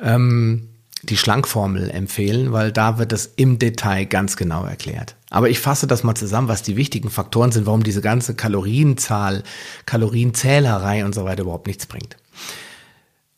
ähm, 0.00 0.68
die 1.02 1.16
Schlankformel 1.16 1.90
empfehlen, 1.90 2.52
weil 2.52 2.70
da 2.70 2.98
wird 2.98 3.12
es 3.12 3.32
im 3.36 3.58
Detail 3.58 4.04
ganz 4.06 4.36
genau 4.36 4.64
erklärt. 4.64 5.16
Aber 5.30 5.50
ich 5.50 5.58
fasse 5.58 5.86
das 5.86 6.04
mal 6.04 6.14
zusammen, 6.14 6.48
was 6.48 6.62
die 6.62 6.76
wichtigen 6.76 7.10
Faktoren 7.10 7.50
sind, 7.50 7.66
warum 7.66 7.82
diese 7.82 8.00
ganze 8.00 8.34
Kalorienzahl, 8.34 9.42
Kalorienzählerei 9.86 11.04
und 11.04 11.14
so 11.14 11.24
weiter 11.24 11.42
überhaupt 11.42 11.66
nichts 11.66 11.86
bringt. 11.86 12.16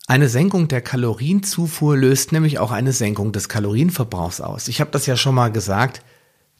Eine 0.07 0.29
Senkung 0.29 0.67
der 0.67 0.81
Kalorienzufuhr 0.81 1.97
löst 1.97 2.31
nämlich 2.31 2.59
auch 2.59 2.71
eine 2.71 2.91
Senkung 2.91 3.31
des 3.31 3.49
Kalorienverbrauchs 3.49 4.39
aus. 4.39 4.67
Ich 4.67 4.79
habe 4.79 4.91
das 4.91 5.07
ja 5.07 5.17
schon 5.17 5.33
mal 5.33 5.51
gesagt, 5.51 6.01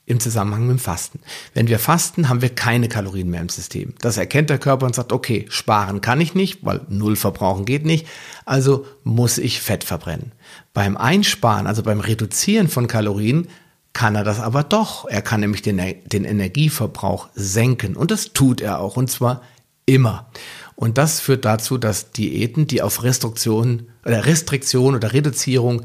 im 0.06 0.20
Zusammenhang 0.20 0.68
mit 0.68 0.78
dem 0.78 0.80
Fasten. 0.80 1.20
Wenn 1.54 1.68
wir 1.68 1.80
fasten, 1.80 2.30
haben 2.30 2.42
wir 2.42 2.50
keine 2.50 2.90
Kalorien 2.90 3.30
mehr 3.30 3.42
im 3.42 3.50
System. 3.50 3.96
Das 4.00 4.18
erkennt 4.18 4.50
der 4.50 4.60
Körper 4.60 4.86
und 4.86 4.94
sagt, 4.94 5.12
okay, 5.12 5.46
sparen 5.50 6.02
kann 6.02 6.22
ich 6.22 6.36
nicht, 6.36 6.64
weil 6.64 6.82
null 6.90 7.16
verbrauchen 7.16 7.66
geht 7.66 7.86
nicht, 7.86 8.08
also 8.46 8.86
muss 9.04 9.38
ich 9.38 9.62
Fett 9.62 9.84
verbrennen. 9.84 10.32
Beim 10.74 10.96
Einsparen, 10.96 11.66
also 11.66 11.82
beim 11.82 12.00
Reduzieren 12.00 12.68
von 12.68 12.88
Kalorien, 12.88 13.48
kann 13.94 14.16
er 14.16 14.24
das 14.24 14.40
aber 14.40 14.64
doch. 14.64 15.08
Er 15.08 15.22
kann 15.22 15.40
nämlich 15.40 15.62
den, 15.62 15.82
den 16.06 16.26
Energieverbrauch 16.26 17.30
senken 17.34 17.96
und 17.96 18.12
das 18.12 18.34
tut 18.34 18.62
er 18.62 18.80
auch 18.80 18.98
und 18.98 19.10
zwar 19.10 19.42
immer. 19.86 20.30
Und 20.76 20.98
das 20.98 21.22
führt 21.22 21.46
dazu, 21.46 21.78
dass 21.78 22.12
Diäten, 22.12 22.68
die 22.68 22.82
auf 22.82 23.04
Restriktion 23.04 23.88
oder 24.06 24.26
Restriktion 24.26 24.96
oder 24.96 25.14
Reduzierung 25.14 25.84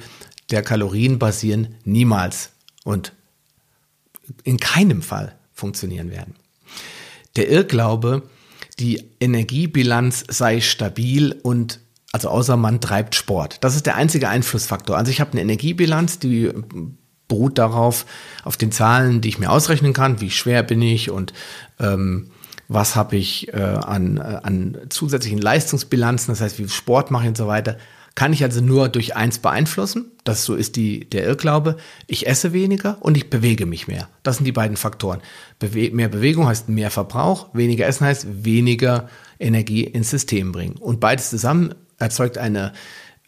der 0.51 0.63
Kalorien 0.63 1.19
basieren, 1.19 1.77
niemals 1.85 2.51
und 2.85 3.13
in 4.45 4.59
keinem 4.59 5.03
Fall 5.03 5.37
funktionieren 5.53 6.11
werden. 6.11 6.35
Der 7.37 7.49
Irrglaube, 7.49 8.23
die 8.79 9.05
Energiebilanz 9.21 10.25
sei 10.29 10.61
stabil 10.61 11.39
und 11.43 11.81
also 12.13 12.29
außer 12.29 12.57
man 12.57 12.81
treibt 12.81 13.15
Sport. 13.15 13.59
Das 13.61 13.77
ist 13.77 13.87
der 13.87 13.95
einzige 13.95 14.29
Einflussfaktor. 14.29 14.97
Also 14.97 15.11
ich 15.13 15.21
habe 15.21 15.33
eine 15.33 15.43
Energiebilanz, 15.43 16.19
die 16.19 16.51
beruht 17.29 17.59
darauf, 17.59 18.07
auf 18.43 18.57
den 18.57 18.73
Zahlen, 18.73 19.21
die 19.21 19.29
ich 19.29 19.39
mir 19.39 19.51
ausrechnen 19.51 19.93
kann, 19.93 20.21
wie 20.21 20.31
schwer 20.31 20.65
bin 20.65 20.83
ich 20.83 21.11
und 21.11 21.33
ähm, 21.79 22.33
was 22.67 22.97
habe 22.97 23.17
ich 23.17 23.53
äh, 23.53 23.61
an, 23.61 24.17
äh, 24.17 24.41
an 24.43 24.79
zusätzlichen 24.91 25.39
Leistungsbilanzen, 25.41 26.33
das 26.33 26.41
heißt, 26.41 26.59
wie 26.59 26.65
viel 26.65 26.73
Sport 26.73 27.11
mache 27.11 27.25
ich 27.25 27.29
und 27.29 27.37
so 27.37 27.47
weiter, 27.47 27.79
kann 28.15 28.33
ich 28.33 28.43
also 28.43 28.61
nur 28.61 28.89
durch 28.89 29.17
eins 29.17 29.39
beeinflussen. 29.39 30.13
Das 30.25 30.45
so 30.45 30.55
ist 30.55 30.77
die, 30.77 31.09
der 31.09 31.25
Irrglaube. 31.25 31.77
Ich 32.07 32.27
esse 32.27 32.53
weniger 32.53 32.99
und 33.01 33.17
ich 33.17 33.31
bewege 33.31 33.67
mich 33.67 33.89
mehr. 33.89 34.09
Das 34.23 34.37
sind 34.37 34.45
die 34.45 34.53
beiden 34.53 34.77
Faktoren. 34.77 35.21
Bewe 35.59 35.91
mehr 35.93 36.09
Bewegung 36.09 36.47
heißt 36.47 36.69
mehr 36.69 36.91
Verbrauch, 36.91 37.55
weniger 37.55 37.87
Essen 37.87 38.07
heißt 38.07 38.45
weniger 38.45 39.09
Energie 39.39 39.85
ins 39.85 40.11
System 40.11 40.53
bringen. 40.53 40.77
Und 40.77 41.01
beides 41.01 41.31
zusammen 41.31 41.75
erzeugt 41.99 42.39
eine 42.39 42.73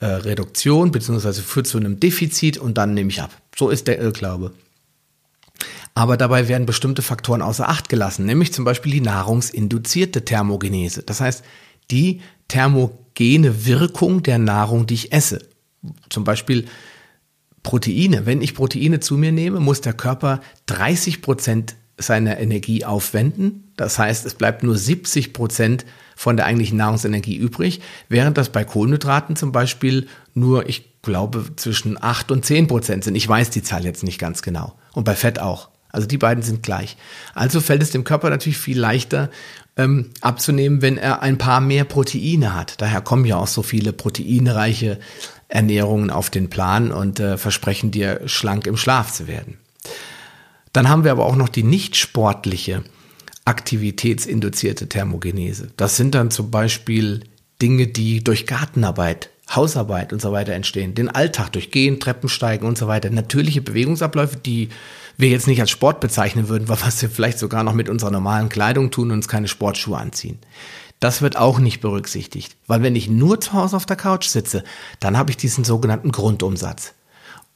äh, 0.01 0.07
Reduktion 0.07 0.91
beziehungsweise 0.91 1.43
führt 1.43 1.67
zu 1.67 1.79
einem 1.79 2.01
Defizit 2.01 2.59
und 2.59 2.77
dann 2.77 2.95
nehme 2.95 3.11
ich 3.11 3.23
ab. 3.23 3.31
So 3.57 3.71
ist 3.71 3.87
der 3.87 4.01
Irrglaube. 4.01 4.53
Aber 5.95 6.17
dabei 6.17 6.49
werden 6.49 6.67
bestimmte 6.67 7.03
Faktoren 7.03 7.43
außer 7.43 7.69
Acht 7.69 7.89
gelassen, 7.89 8.25
nämlich 8.25 8.53
zum 8.53 8.65
Beispiel 8.65 8.93
die 8.93 9.01
nahrungsinduzierte 9.01 10.25
Thermogenese. 10.25 11.03
Das 11.03 11.21
heißt, 11.21 11.45
die 11.91 12.21
thermogene 13.15 13.67
Wirkung 13.67 14.23
der 14.23 14.39
Nahrung, 14.39 14.87
die 14.87 14.95
ich 14.95 15.13
esse. 15.13 15.41
Zum 16.09 16.25
Beispiel 16.25 16.67
Proteine. 17.63 18.27
Wenn 18.27 18.43
ich 18.43 18.55
Proteine 18.55 19.01
zu 19.01 19.17
mir 19.17 19.33
nehme, 19.33 19.61
muss 19.61 19.81
der 19.81 19.93
Körper 19.93 20.41
30 20.67 21.23
Prozent 21.23 21.77
seiner 21.97 22.39
Energie 22.39 22.85
aufwenden. 22.85 23.73
Das 23.77 23.99
heißt, 23.99 24.27
es 24.27 24.35
bleibt 24.35 24.63
nur 24.63 24.77
70 24.77 25.33
Prozent 25.33 25.85
von 26.17 26.37
der 26.37 26.47
eigentlichen 26.47 26.79
Nahrungsenergie 26.79 27.37
übrig, 27.37 27.81
während 28.09 28.39
das 28.39 28.51
bei 28.51 28.65
Kohlenhydraten 28.65 29.37
zum 29.37 29.53
Beispiel 29.53 30.09
nur, 30.35 30.69
ich 30.69 31.03
glaube, 31.03 31.45
zwischen 31.57 32.03
8 32.03 32.31
und 32.31 32.45
10 32.45 32.67
Prozent 32.67 33.05
sind. 33.05 33.15
Ich 33.15 33.29
weiß 33.29 33.51
die 33.51 33.63
Zahl 33.63 33.85
jetzt 33.85 34.03
nicht 34.03 34.19
ganz 34.19 34.43
genau. 34.43 34.75
Und 34.93 35.05
bei 35.05 35.15
Fett 35.15 35.39
auch. 35.39 35.69
Also 35.91 36.07
die 36.07 36.19
beiden 36.19 36.43
sind 36.43 36.63
gleich. 36.63 36.97
Also 37.35 37.61
fällt 37.61 37.83
es 37.83 37.91
dem 37.91 38.05
Körper 38.05 38.31
natürlich 38.31 38.57
viel 38.57 38.79
leichter 38.79 39.31
ähm, 39.77 40.11
abzunehmen, 40.21 40.83
wenn 40.83 40.99
er 40.99 41.23
ein 41.23 41.39
paar 41.39 41.61
mehr 41.61 41.85
Proteine 41.85 42.55
hat. 42.55 42.81
Daher 42.81 43.01
kommen 43.01 43.25
ja 43.25 43.37
auch 43.37 43.47
so 43.47 43.63
viele 43.63 43.93
proteinreiche 43.93 44.99
Ernährungen 45.49 46.11
auf 46.11 46.31
den 46.31 46.51
Plan 46.51 46.93
und 46.93 47.21
äh, 47.21 47.37
versprechen 47.39 47.91
dir, 47.91 48.21
schlank 48.27 48.67
im 48.67 48.77
Schlaf 48.77 49.13
zu 49.13 49.27
werden. 49.27 49.59
Dann 50.73 50.89
haben 50.89 51.05
wir 51.05 51.13
aber 51.13 51.27
auch 51.27 51.37
noch 51.37 51.49
die 51.51 51.63
nicht 51.63 51.97
sportliche 51.97 52.83
aktivitätsinduzierte 53.45 54.89
Thermogenese. 54.89 55.71
Das 55.77 55.97
sind 55.97 56.15
dann 56.15 56.31
zum 56.31 56.51
Beispiel 56.51 57.25
Dinge, 57.61 57.87
die 57.87 58.23
durch 58.25 58.47
Gartenarbeit, 58.47 59.31
Hausarbeit 59.51 60.13
und 60.13 60.23
so 60.23 60.33
weiter 60.33 60.53
entstehen. 60.53 60.95
Den 60.95 61.09
Alltag 61.09 61.53
durch 61.53 61.71
Gehen, 61.71 62.01
Treppensteigen 62.01 62.67
und 62.67 62.79
so 62.79 62.87
weiter. 62.87 63.11
Natürliche 63.11 63.61
Bewegungsabläufe, 63.61 64.37
die 64.37 64.71
wir 65.17 65.29
jetzt 65.29 65.47
nicht 65.47 65.61
als 65.61 65.71
Sport 65.71 66.01
bezeichnen 66.01 66.49
würden, 66.49 66.69
was 66.71 67.01
wir 67.03 67.11
vielleicht 67.11 67.39
sogar 67.39 67.65
noch 67.65 67.75
mit 67.75 67.89
unserer 67.89 68.11
normalen 68.11 68.49
Kleidung 68.49 68.91
tun 68.91 69.11
und 69.11 69.19
uns 69.19 69.29
keine 69.29 69.49
Sportschuhe 69.49 69.99
anziehen. 69.99 70.39
Das 71.01 71.21
wird 71.21 71.37
auch 71.37 71.59
nicht 71.59 71.81
berücksichtigt, 71.81 72.57
weil 72.69 72.83
wenn 72.83 72.95
ich 72.95 73.11
nur 73.11 73.41
zu 73.41 73.55
Hause 73.55 73.77
auf 73.77 73.87
der 73.87 73.97
Couch 73.97 74.27
sitze, 74.27 74.63
dann 75.01 75.19
habe 75.19 75.31
ich 75.31 75.37
diesen 75.37 75.65
sogenannten 75.65 76.13
Grundumsatz. 76.13 76.95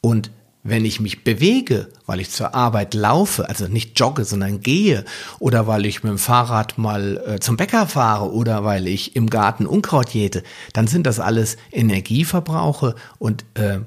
Und 0.00 0.32
wenn 0.68 0.84
ich 0.84 1.00
mich 1.00 1.22
bewege, 1.22 1.88
weil 2.06 2.20
ich 2.20 2.30
zur 2.30 2.54
Arbeit 2.54 2.94
laufe, 2.94 3.48
also 3.48 3.68
nicht 3.68 3.98
jogge, 3.98 4.24
sondern 4.24 4.60
gehe, 4.60 5.04
oder 5.38 5.66
weil 5.68 5.86
ich 5.86 6.02
mit 6.02 6.10
dem 6.10 6.18
Fahrrad 6.18 6.76
mal 6.76 7.22
äh, 7.24 7.40
zum 7.40 7.56
Bäcker 7.56 7.86
fahre 7.86 8.32
oder 8.32 8.64
weil 8.64 8.88
ich 8.88 9.14
im 9.14 9.30
Garten 9.30 9.66
Unkraut 9.66 10.10
jäte, 10.10 10.42
dann 10.72 10.88
sind 10.88 11.06
das 11.06 11.20
alles 11.20 11.56
Energieverbrauche 11.70 12.96
und 13.18 13.44
äh, 13.54 13.78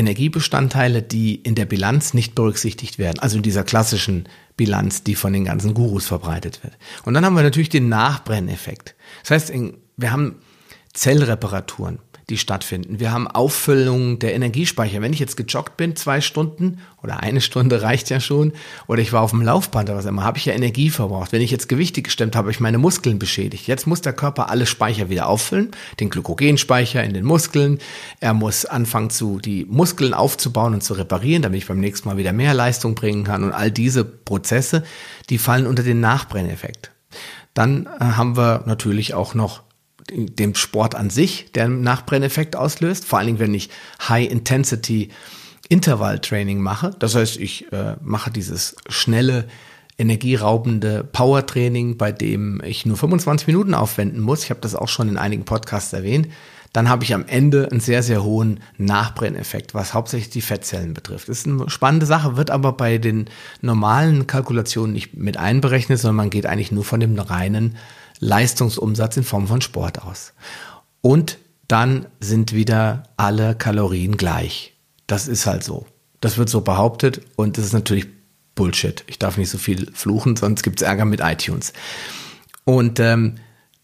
Energiebestandteile, 0.00 1.02
die 1.02 1.36
in 1.36 1.54
der 1.54 1.66
Bilanz 1.66 2.14
nicht 2.14 2.34
berücksichtigt 2.34 2.98
werden, 2.98 3.20
also 3.20 3.36
in 3.36 3.42
dieser 3.42 3.64
klassischen 3.64 4.28
Bilanz, 4.56 5.04
die 5.04 5.14
von 5.14 5.32
den 5.32 5.44
ganzen 5.44 5.74
Gurus 5.74 6.06
verbreitet 6.06 6.62
wird. 6.64 6.76
Und 7.04 7.14
dann 7.14 7.24
haben 7.24 7.34
wir 7.34 7.42
natürlich 7.42 7.68
den 7.68 7.88
Nachbrenneffekt. 7.88 8.96
Das 9.22 9.30
heißt, 9.30 9.52
wir 9.96 10.12
haben 10.12 10.36
Zellreparaturen 10.92 11.98
die 12.30 12.38
stattfinden. 12.38 13.00
Wir 13.00 13.12
haben 13.12 13.28
Auffüllung 13.28 14.18
der 14.18 14.34
Energiespeicher. 14.34 15.02
Wenn 15.02 15.12
ich 15.12 15.18
jetzt 15.18 15.36
gejoggt 15.36 15.76
bin, 15.76 15.96
zwei 15.96 16.20
Stunden 16.20 16.78
oder 17.02 17.20
eine 17.20 17.40
Stunde 17.40 17.82
reicht 17.82 18.08
ja 18.08 18.20
schon, 18.20 18.52
oder 18.86 19.02
ich 19.02 19.12
war 19.12 19.22
auf 19.22 19.30
dem 19.30 19.42
Laufband 19.42 19.90
oder 19.90 19.98
was 19.98 20.06
immer, 20.06 20.24
habe 20.24 20.38
ich 20.38 20.46
ja 20.46 20.54
Energie 20.54 20.90
verbraucht. 20.90 21.32
Wenn 21.32 21.42
ich 21.42 21.50
jetzt 21.50 21.68
Gewichte 21.68 22.02
gestemmt 22.02 22.36
habe, 22.36 22.46
habe 22.46 22.52
ich 22.52 22.60
meine 22.60 22.78
Muskeln 22.78 23.18
beschädigt. 23.18 23.66
Jetzt 23.66 23.86
muss 23.86 24.00
der 24.00 24.12
Körper 24.12 24.48
alle 24.48 24.66
Speicher 24.66 25.10
wieder 25.10 25.28
auffüllen, 25.28 25.72
den 25.98 26.08
Glykogenspeicher 26.08 27.04
in 27.04 27.12
den 27.12 27.24
Muskeln. 27.24 27.78
Er 28.20 28.32
muss 28.32 28.64
anfangen, 28.64 29.10
zu, 29.10 29.38
die 29.38 29.66
Muskeln 29.68 30.14
aufzubauen 30.14 30.74
und 30.74 30.82
zu 30.82 30.94
reparieren, 30.94 31.42
damit 31.42 31.58
ich 31.58 31.66
beim 31.66 31.80
nächsten 31.80 32.08
Mal 32.08 32.16
wieder 32.16 32.32
mehr 32.32 32.54
Leistung 32.54 32.94
bringen 32.94 33.24
kann. 33.24 33.42
Und 33.44 33.52
all 33.52 33.70
diese 33.70 34.04
Prozesse, 34.04 34.84
die 35.28 35.38
fallen 35.38 35.66
unter 35.66 35.82
den 35.82 36.00
Nachbrenneffekt. 36.00 36.92
Dann 37.54 37.86
äh, 37.86 38.04
haben 38.04 38.36
wir 38.36 38.62
natürlich 38.66 39.14
auch 39.14 39.34
noch 39.34 39.62
dem 40.12 40.54
Sport 40.54 40.94
an 40.94 41.10
sich, 41.10 41.52
der 41.52 41.64
einen 41.64 41.82
Nachbrenneffekt 41.82 42.56
auslöst. 42.56 43.04
Vor 43.04 43.18
allen 43.18 43.26
Dingen, 43.26 43.38
wenn 43.38 43.54
ich 43.54 43.70
High-Intensity 44.08 45.10
Intervall-Training 45.70 46.60
mache. 46.60 46.90
Das 46.98 47.14
heißt, 47.14 47.36
ich 47.38 47.72
äh, 47.72 47.94
mache 48.02 48.30
dieses 48.30 48.76
schnelle, 48.88 49.46
energieraubende 49.98 51.04
Power-Training, 51.04 51.96
bei 51.96 52.10
dem 52.10 52.60
ich 52.64 52.86
nur 52.86 52.96
25 52.96 53.46
Minuten 53.46 53.74
aufwenden 53.74 54.20
muss. 54.20 54.44
Ich 54.44 54.50
habe 54.50 54.60
das 54.60 54.74
auch 54.74 54.88
schon 54.88 55.08
in 55.08 55.18
einigen 55.18 55.44
Podcasts 55.44 55.92
erwähnt. 55.92 56.28
Dann 56.72 56.88
habe 56.88 57.04
ich 57.04 57.14
am 57.14 57.26
Ende 57.26 57.68
einen 57.70 57.80
sehr, 57.80 58.02
sehr 58.02 58.22
hohen 58.22 58.60
Nachbrenneffekt, 58.78 59.74
was 59.74 59.92
hauptsächlich 59.92 60.30
die 60.30 60.40
Fettzellen 60.40 60.94
betrifft. 60.94 61.28
Das 61.28 61.38
ist 61.38 61.46
eine 61.46 61.68
spannende 61.68 62.06
Sache, 62.06 62.36
wird 62.36 62.50
aber 62.50 62.72
bei 62.72 62.98
den 62.98 63.26
normalen 63.60 64.26
Kalkulationen 64.26 64.92
nicht 64.92 65.16
mit 65.16 65.36
einberechnet, 65.36 65.98
sondern 65.98 66.16
man 66.16 66.30
geht 66.30 66.46
eigentlich 66.46 66.72
nur 66.72 66.84
von 66.84 67.00
dem 67.00 67.18
reinen 67.18 67.76
Leistungsumsatz 68.20 69.16
in 69.16 69.24
Form 69.24 69.48
von 69.48 69.60
Sport 69.60 70.02
aus. 70.02 70.32
Und 71.00 71.38
dann 71.66 72.06
sind 72.20 72.52
wieder 72.52 73.04
alle 73.16 73.54
Kalorien 73.54 74.16
gleich. 74.16 74.74
Das 75.06 75.26
ist 75.26 75.46
halt 75.46 75.64
so. 75.64 75.86
Das 76.20 76.36
wird 76.36 76.48
so 76.48 76.60
behauptet 76.60 77.22
und 77.36 77.56
das 77.56 77.64
ist 77.64 77.72
natürlich 77.72 78.06
Bullshit. 78.54 79.04
Ich 79.06 79.18
darf 79.18 79.38
nicht 79.38 79.48
so 79.48 79.56
viel 79.56 79.90
fluchen, 79.92 80.36
sonst 80.36 80.62
gibt 80.62 80.80
es 80.80 80.86
Ärger 80.86 81.06
mit 81.06 81.20
iTunes. 81.20 81.72
Und 82.64 83.00
ähm, 83.00 83.36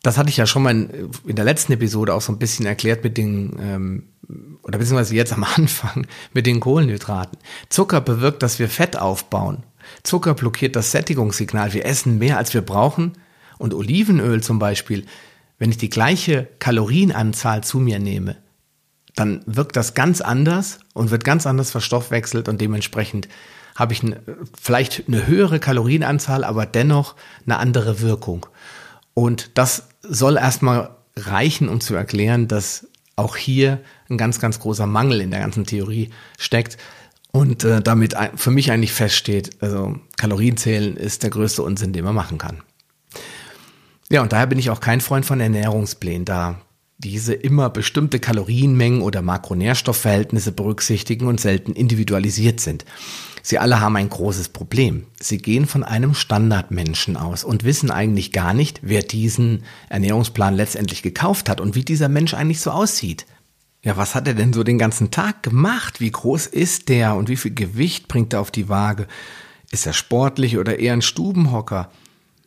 das 0.03 0.19
hatte 0.19 0.29
ich 0.29 0.37
ja 0.37 0.47
schon 0.47 0.63
mal 0.63 0.71
in, 0.71 1.11
in, 1.27 1.37
der 1.37 1.45
letzten 1.45 1.73
Episode 1.73 2.13
auch 2.13 2.21
so 2.21 2.33
ein 2.33 2.39
bisschen 2.39 2.67
erklärt 2.67 3.03
mit 3.03 3.17
den, 3.17 3.57
ähm, 3.61 4.03
oder 4.63 4.79
beziehungsweise 4.79 5.15
jetzt 5.15 5.33
am 5.33 5.45
Anfang 5.57 6.07
mit 6.35 6.47
den 6.47 6.61
Kohlenhydraten. 6.61 7.39
Zucker 7.71 8.01
bewirkt, 8.03 8.43
dass 8.43 8.59
wir 8.59 8.69
Fett 8.69 8.99
aufbauen. 8.99 9.63
Zucker 10.03 10.35
blockiert 10.35 10.77
das 10.77 10.91
Sättigungssignal. 10.91 11.73
Wir 11.73 11.87
essen 11.87 12.19
mehr, 12.19 12.37
als 12.37 12.53
wir 12.53 12.63
brauchen 12.63 13.13
und 13.59 13.75
Olivenöl 13.75 14.43
zum 14.43 14.59
Beispiel, 14.59 15.05
wenn 15.59 15.71
ich 15.71 15.79
die 15.79 15.91
gleiche 15.91 16.49
Kalorienanzahl 16.59 17.65
zu 17.65 17.79
mir 17.79 17.99
nehme, 17.99 18.37
dann 19.15 19.43
wirkt 19.47 19.77
das 19.77 19.95
ganz 19.95 20.21
anders 20.21 20.81
und 20.93 21.11
wird 21.11 21.25
ganz 21.25 21.47
anders 21.47 21.71
verstoffwechselt 21.71 22.49
und 22.49 22.61
dementsprechend 22.61 23.29
habe 23.75 23.93
ich 23.93 24.03
eine, 24.03 24.21
vielleicht 24.61 25.05
eine 25.07 25.27
höhere 25.27 25.59
Kalorienanzahl, 25.59 26.45
aber 26.45 26.67
dennoch 26.67 27.15
eine 27.45 27.59
andere 27.59 28.01
Wirkung. 28.01 28.47
Und 29.15 29.51
das 29.55 29.89
soll 30.03 30.37
erstmal 30.37 30.91
reichen, 31.17 31.69
um 31.69 31.81
zu 31.81 31.95
erklären, 31.95 32.49
dass 32.49 32.89
auch 33.17 33.37
hier 33.37 33.81
ein 34.11 34.19
ganz, 34.19 34.41
ganz 34.41 34.61
großer 34.61 34.87
Mangel 34.87 35.23
in 35.23 35.31
der 35.31 35.41
ganzen 35.41 35.65
Theorie 35.65 36.11
steckt 36.39 36.77
und 37.33 37.65
äh, 37.65 37.83
damit 37.83 38.15
für 38.35 38.51
mich 38.51 38.71
eigentlich 38.71 38.93
feststeht, 38.93 39.63
also 39.63 39.99
Kalorienzählen 40.17 40.97
ist 40.97 41.23
der 41.23 41.31
größte 41.31 41.63
Unsinn, 41.63 41.93
den 41.93 42.05
man 42.05 42.15
machen 42.15 42.39
kann. 42.39 42.63
Ja, 44.11 44.23
und 44.23 44.33
daher 44.33 44.47
bin 44.47 44.59
ich 44.59 44.71
auch 44.71 44.81
kein 44.81 45.01
Freund 45.01 45.27
von 45.27 45.41
Ernährungsplänen, 45.41 46.25
da 46.25 46.61
diese 46.99 47.35
immer 47.35 47.69
bestimmte 47.71 48.21
Kalorienmengen 48.21 49.03
oder 49.03 49.21
Makronährstoffverhältnisse 49.21 50.53
berücksichtigen 50.53 51.27
und 51.27 51.41
selten 51.41 51.73
individualisiert 51.73 52.61
sind. 52.61 52.85
Sie 53.43 53.59
alle 53.59 53.81
haben 53.81 53.97
ein 53.97 54.09
großes 54.09 54.49
Problem. 54.49 55.07
Sie 55.21 55.39
gehen 55.39 55.67
von 55.67 55.85
einem 55.85 56.15
Standardmenschen 56.15 57.17
aus 57.17 57.45
und 57.45 57.65
wissen 57.65 57.91
eigentlich 57.91 58.33
gar 58.33 58.55
nicht, 58.55 58.81
wer 58.83 59.03
diesen 59.03 59.65
Ernährungsplan 59.89 60.55
letztendlich 60.55 61.03
gekauft 61.03 61.49
hat 61.49 61.61
und 61.61 61.75
wie 61.75 61.85
dieser 61.85 62.09
Mensch 62.09 62.35
eigentlich 62.35 62.61
so 62.61 62.71
aussieht. 62.71 63.27
Ja, 63.83 63.97
was 63.97 64.15
hat 64.15 64.27
er 64.27 64.35
denn 64.35 64.53
so 64.53 64.65
den 64.65 64.79
ganzen 64.79 65.13
Tag 65.13 65.43
gemacht? 65.43 66.01
Wie 66.01 66.11
groß 66.11 66.47
ist 66.47 66.89
der 66.89 67.15
und 67.15 67.29
wie 67.29 67.37
viel 67.37 67.55
Gewicht 67.55 68.09
bringt 68.09 68.33
er 68.33 68.41
auf 68.41 68.51
die 68.51 68.69
Waage? 68.69 69.07
Ist 69.71 69.87
er 69.87 69.93
sportlich 69.93 70.59
oder 70.59 70.79
eher 70.81 70.95
ein 70.95 71.03
Stubenhocker? 71.03 71.91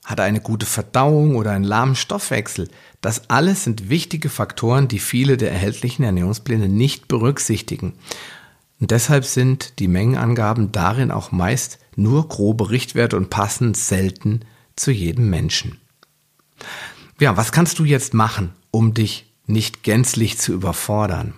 Hat 0.09 0.17
er 0.17 0.25
eine 0.25 0.41
gute 0.41 0.65
Verdauung 0.65 1.35
oder 1.35 1.51
einen 1.51 1.63
lahmen 1.63 1.95
Stoffwechsel? 1.95 2.67
Das 2.99 3.29
alles 3.29 3.65
sind 3.65 3.89
wichtige 3.89 4.29
Faktoren, 4.29 4.87
die 4.87 4.97
viele 4.97 5.37
der 5.37 5.51
erhältlichen 5.51 6.03
Ernährungspläne 6.03 6.67
nicht 6.67 7.07
berücksichtigen. 7.07 7.93
Und 8.79 8.89
deshalb 8.89 9.23
sind 9.23 9.77
die 9.77 9.87
Mengenangaben 9.87 10.71
darin 10.71 11.11
auch 11.11 11.31
meist 11.31 11.77
nur 11.95 12.27
grobe 12.27 12.71
Richtwerte 12.71 13.17
und 13.17 13.29
passen 13.29 13.75
selten 13.75 14.39
zu 14.75 14.89
jedem 14.89 15.29
Menschen. 15.29 15.79
Ja, 17.19 17.37
was 17.37 17.51
kannst 17.51 17.77
du 17.77 17.83
jetzt 17.83 18.15
machen, 18.15 18.53
um 18.71 18.95
dich 18.95 19.31
nicht 19.45 19.83
gänzlich 19.83 20.39
zu 20.39 20.53
überfordern? 20.53 21.35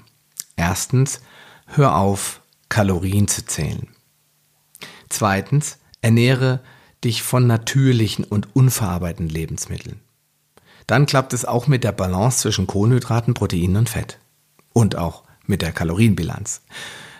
Erstens, 0.56 1.20
hör 1.66 1.98
auf, 1.98 2.40
Kalorien 2.70 3.28
zu 3.28 3.46
zählen. 3.46 3.90
Zweitens, 5.10 5.78
ernähre 6.02 6.62
dich 7.04 7.24
von 7.24 7.48
natürlichen 7.48 8.26
und 8.26 8.56
unverarbeiteten 8.56 9.30
Lebensmitteln. 9.30 10.00
Dann 10.88 11.06
klappt 11.06 11.34
es 11.34 11.46
auch 11.46 11.68
mit 11.68 11.84
der 11.84 11.92
Balance 11.92 12.40
zwischen 12.40 12.68
Kohlenhydraten, 12.68 13.34
Proteinen 13.34 13.78
und 13.78 13.90
Fett. 13.90 14.20
Und 14.74 14.96
auch 14.96 15.24
mit 15.46 15.62
der 15.62 15.72
Kalorienbilanz. 15.72 16.62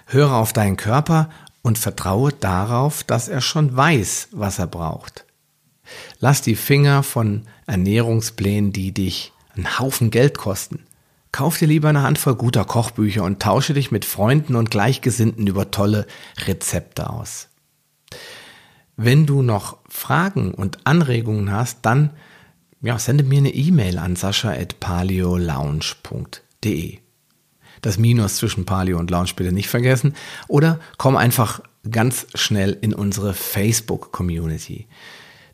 Höre 0.08 0.34
auf 0.34 0.54
deinen 0.54 0.78
Körper 0.78 1.30
und 1.62 1.78
vertraue 1.78 2.34
darauf, 2.34 3.04
dass 3.04 3.28
er 3.28 3.42
schon 3.42 3.76
weiß, 3.76 4.30
was 4.32 4.60
er 4.60 4.68
braucht. 4.68 5.26
Lass 6.20 6.42
die 6.42 6.56
Finger 6.56 7.04
von 7.04 7.44
Ernährungsplänen, 7.68 8.72
die 8.72 8.94
dich 8.94 9.34
einen 9.56 9.80
Haufen 9.80 10.12
Geld 10.12 10.38
kosten. 10.38 10.86
Kauf 11.32 11.58
dir 11.58 11.68
lieber 11.68 11.90
eine 11.90 12.04
Handvoll 12.04 12.36
guter 12.36 12.66
Kochbücher 12.66 13.24
und 13.24 13.42
tausche 13.42 13.74
dich 13.74 13.92
mit 13.92 14.06
Freunden 14.06 14.56
und 14.56 14.72
Gleichgesinnten 14.72 15.48
über 15.48 15.72
tolle 15.72 16.08
Rezepte 16.46 17.10
aus. 17.10 17.48
Wenn 18.98 19.26
du 19.26 19.42
noch 19.42 19.78
Fragen 19.90 20.54
und 20.54 20.86
Anregungen 20.86 21.52
hast, 21.52 21.80
dann 21.84 22.12
ja, 22.82 22.98
sende 22.98 23.24
mir 23.24 23.38
eine 23.38 23.54
E-Mail 23.54 23.98
an 23.98 24.16
sascha.paleolounge.de. 24.16 27.00
Das 27.82 27.98
Minus 27.98 28.38
zwischen 28.38 28.66
Paleo 28.66 29.00
und 29.00 29.12
Lounge 29.12 29.32
bitte 29.36 29.52
nicht 29.52 29.70
vergessen. 29.70 30.14
Oder 30.48 30.80
komm 30.98 31.16
einfach 31.16 31.62
ganz 31.90 32.28
schnell 32.36 32.78
in 32.80 32.94
unsere 32.94 33.34
Facebook-Community. 33.34 34.88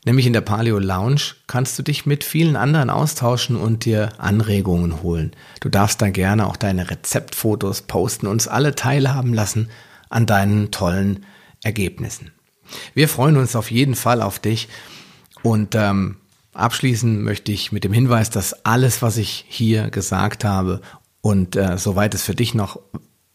Nämlich 0.04 0.26
in 0.26 0.32
der 0.32 0.42
Paleo 0.42 0.78
Lounge 0.78 1.34
kannst 1.46 1.78
du 1.78 1.82
dich 1.82 2.06
mit 2.06 2.24
vielen 2.24 2.56
anderen 2.56 2.90
austauschen 2.90 3.56
und 3.56 3.84
dir 3.84 4.10
Anregungen 4.18 5.02
holen. 5.02 5.32
Du 5.60 5.68
darfst 5.68 6.00
da 6.00 6.10
gerne 6.10 6.46
auch 6.46 6.56
deine 6.56 6.90
Rezeptfotos 6.90 7.82
posten, 7.82 8.26
uns 8.26 8.48
alle 8.48 8.74
teilhaben 8.74 9.34
lassen 9.34 9.70
an 10.08 10.26
deinen 10.26 10.70
tollen 10.70 11.26
Ergebnissen. 11.62 12.30
Wir 12.94 13.08
freuen 13.08 13.36
uns 13.36 13.56
auf 13.56 13.70
jeden 13.70 13.94
Fall 13.94 14.22
auf 14.22 14.38
dich 14.38 14.68
und 15.42 15.74
ähm, 15.74 16.16
abschließen 16.52 17.22
möchte 17.22 17.52
ich 17.52 17.72
mit 17.72 17.84
dem 17.84 17.92
Hinweis, 17.92 18.30
dass 18.30 18.64
alles, 18.64 19.02
was 19.02 19.16
ich 19.16 19.44
hier 19.48 19.90
gesagt 19.90 20.44
habe 20.44 20.80
und 21.20 21.56
äh, 21.56 21.78
soweit 21.78 22.14
es 22.14 22.22
für 22.22 22.34
dich 22.34 22.54
noch 22.54 22.80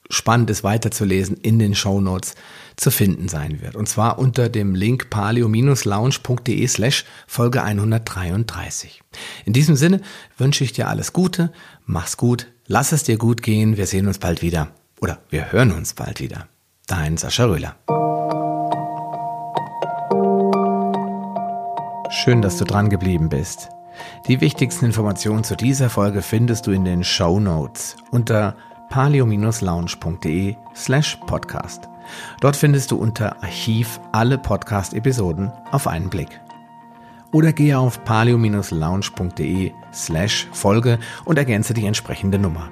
spannend 0.10 0.50
ist 0.50 0.64
weiterzulesen, 0.64 1.38
in 1.38 1.60
den 1.60 1.76
Show 1.76 2.00
Notes 2.02 2.36
zu 2.76 2.92
finden 2.92 3.28
sein 3.30 3.62
wird. 3.62 3.76
Und 3.76 3.88
zwar 3.88 4.20
unter 4.20 4.50
dem 4.50 4.76
Link 4.76 5.10
paleo-lounge.de 5.10 6.68
slash 6.68 7.06
Folge 7.28 7.64
133. 7.64 9.02
In 9.46 9.54
diesem 9.54 9.76
Sinne 9.76 10.02
wünsche 10.38 10.64
ich 10.64 10.74
dir 10.74 10.88
alles 10.88 11.14
Gute, 11.14 11.52
mach's 11.86 12.18
gut, 12.18 12.48
lass 12.68 12.92
es 12.92 13.04
dir 13.04 13.18
gut 13.18 13.44
gehen, 13.44 13.78
wir 13.78 13.88
sehen 13.88 14.08
uns 14.08 14.20
bald 14.20 14.42
wieder. 14.42 14.70
Oder 15.02 15.20
wir 15.30 15.52
hören 15.52 15.72
uns 15.72 15.94
bald 15.94 16.20
wieder. 16.22 16.48
Dein 16.88 17.18
Sascha 17.18 17.46
Röhler. 17.46 17.76
Schön, 22.16 22.44
dass 22.44 22.58
du 22.58 22.64
dran 22.64 22.90
geblieben 22.90 23.28
bist. 23.28 23.70
Die 24.28 24.40
wichtigsten 24.40 24.86
Informationen 24.86 25.44
zu 25.44 25.56
dieser 25.56 25.90
Folge 25.90 26.22
findest 26.22 26.68
du 26.68 26.72
in 26.72 26.86
den 26.86 27.04
Show 27.04 27.40
Notes 27.40 27.98
unter 28.12 28.56
palio-lounge.de 28.92 30.56
slash 30.76 31.18
podcast. 31.26 31.90
Dort 32.40 32.56
findest 32.56 32.92
du 32.92 32.98
unter 32.98 33.42
Archiv 33.42 34.00
alle 34.12 34.38
Podcast-Episoden 34.38 35.52
auf 35.72 35.88
einen 35.88 36.12
Blick. 36.12 36.40
Oder 37.32 37.52
gehe 37.52 37.80
auf 37.80 38.04
palio-lounge.de 38.06 39.72
slash 39.92 40.48
Folge 40.52 41.00
und 41.26 41.40
ergänze 41.40 41.74
die 41.74 41.88
entsprechende 41.88 42.38
Nummer. 42.38 42.70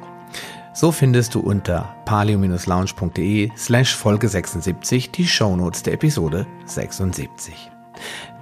So 0.74 0.92
findest 0.92 1.34
du 1.34 1.40
unter 1.40 1.96
palio-lounge.de 2.06 3.50
slash 3.58 3.96
Folge 3.96 4.30
76 4.30 5.10
die 5.10 5.28
Shownotes 5.28 5.82
der 5.82 5.94
Episode 5.94 6.46
76. 6.68 7.72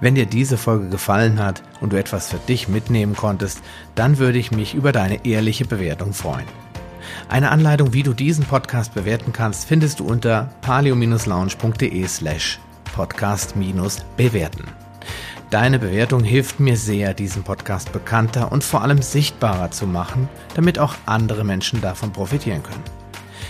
Wenn 0.00 0.14
dir 0.14 0.26
diese 0.26 0.56
Folge 0.56 0.88
gefallen 0.88 1.42
hat 1.42 1.62
und 1.80 1.92
du 1.92 1.98
etwas 1.98 2.28
für 2.30 2.38
dich 2.38 2.68
mitnehmen 2.68 3.14
konntest, 3.14 3.60
dann 3.94 4.18
würde 4.18 4.38
ich 4.38 4.50
mich 4.50 4.74
über 4.74 4.92
deine 4.92 5.24
ehrliche 5.24 5.64
Bewertung 5.64 6.12
freuen. 6.12 6.46
Eine 7.28 7.50
Anleitung, 7.50 7.92
wie 7.92 8.02
du 8.02 8.12
diesen 8.12 8.44
Podcast 8.44 8.94
bewerten 8.94 9.32
kannst, 9.32 9.66
findest 9.66 10.00
du 10.00 10.04
unter 10.06 10.50
palio-lounge.de 10.62 12.06
slash 12.06 12.58
podcast-bewerten. 12.94 14.64
Deine 15.50 15.78
Bewertung 15.80 16.22
hilft 16.22 16.60
mir 16.60 16.76
sehr, 16.76 17.12
diesen 17.12 17.42
Podcast 17.42 17.92
bekannter 17.92 18.52
und 18.52 18.62
vor 18.62 18.82
allem 18.82 19.02
sichtbarer 19.02 19.70
zu 19.70 19.86
machen, 19.86 20.28
damit 20.54 20.78
auch 20.78 20.94
andere 21.06 21.44
Menschen 21.44 21.80
davon 21.80 22.12
profitieren 22.12 22.62
können. 22.62 22.99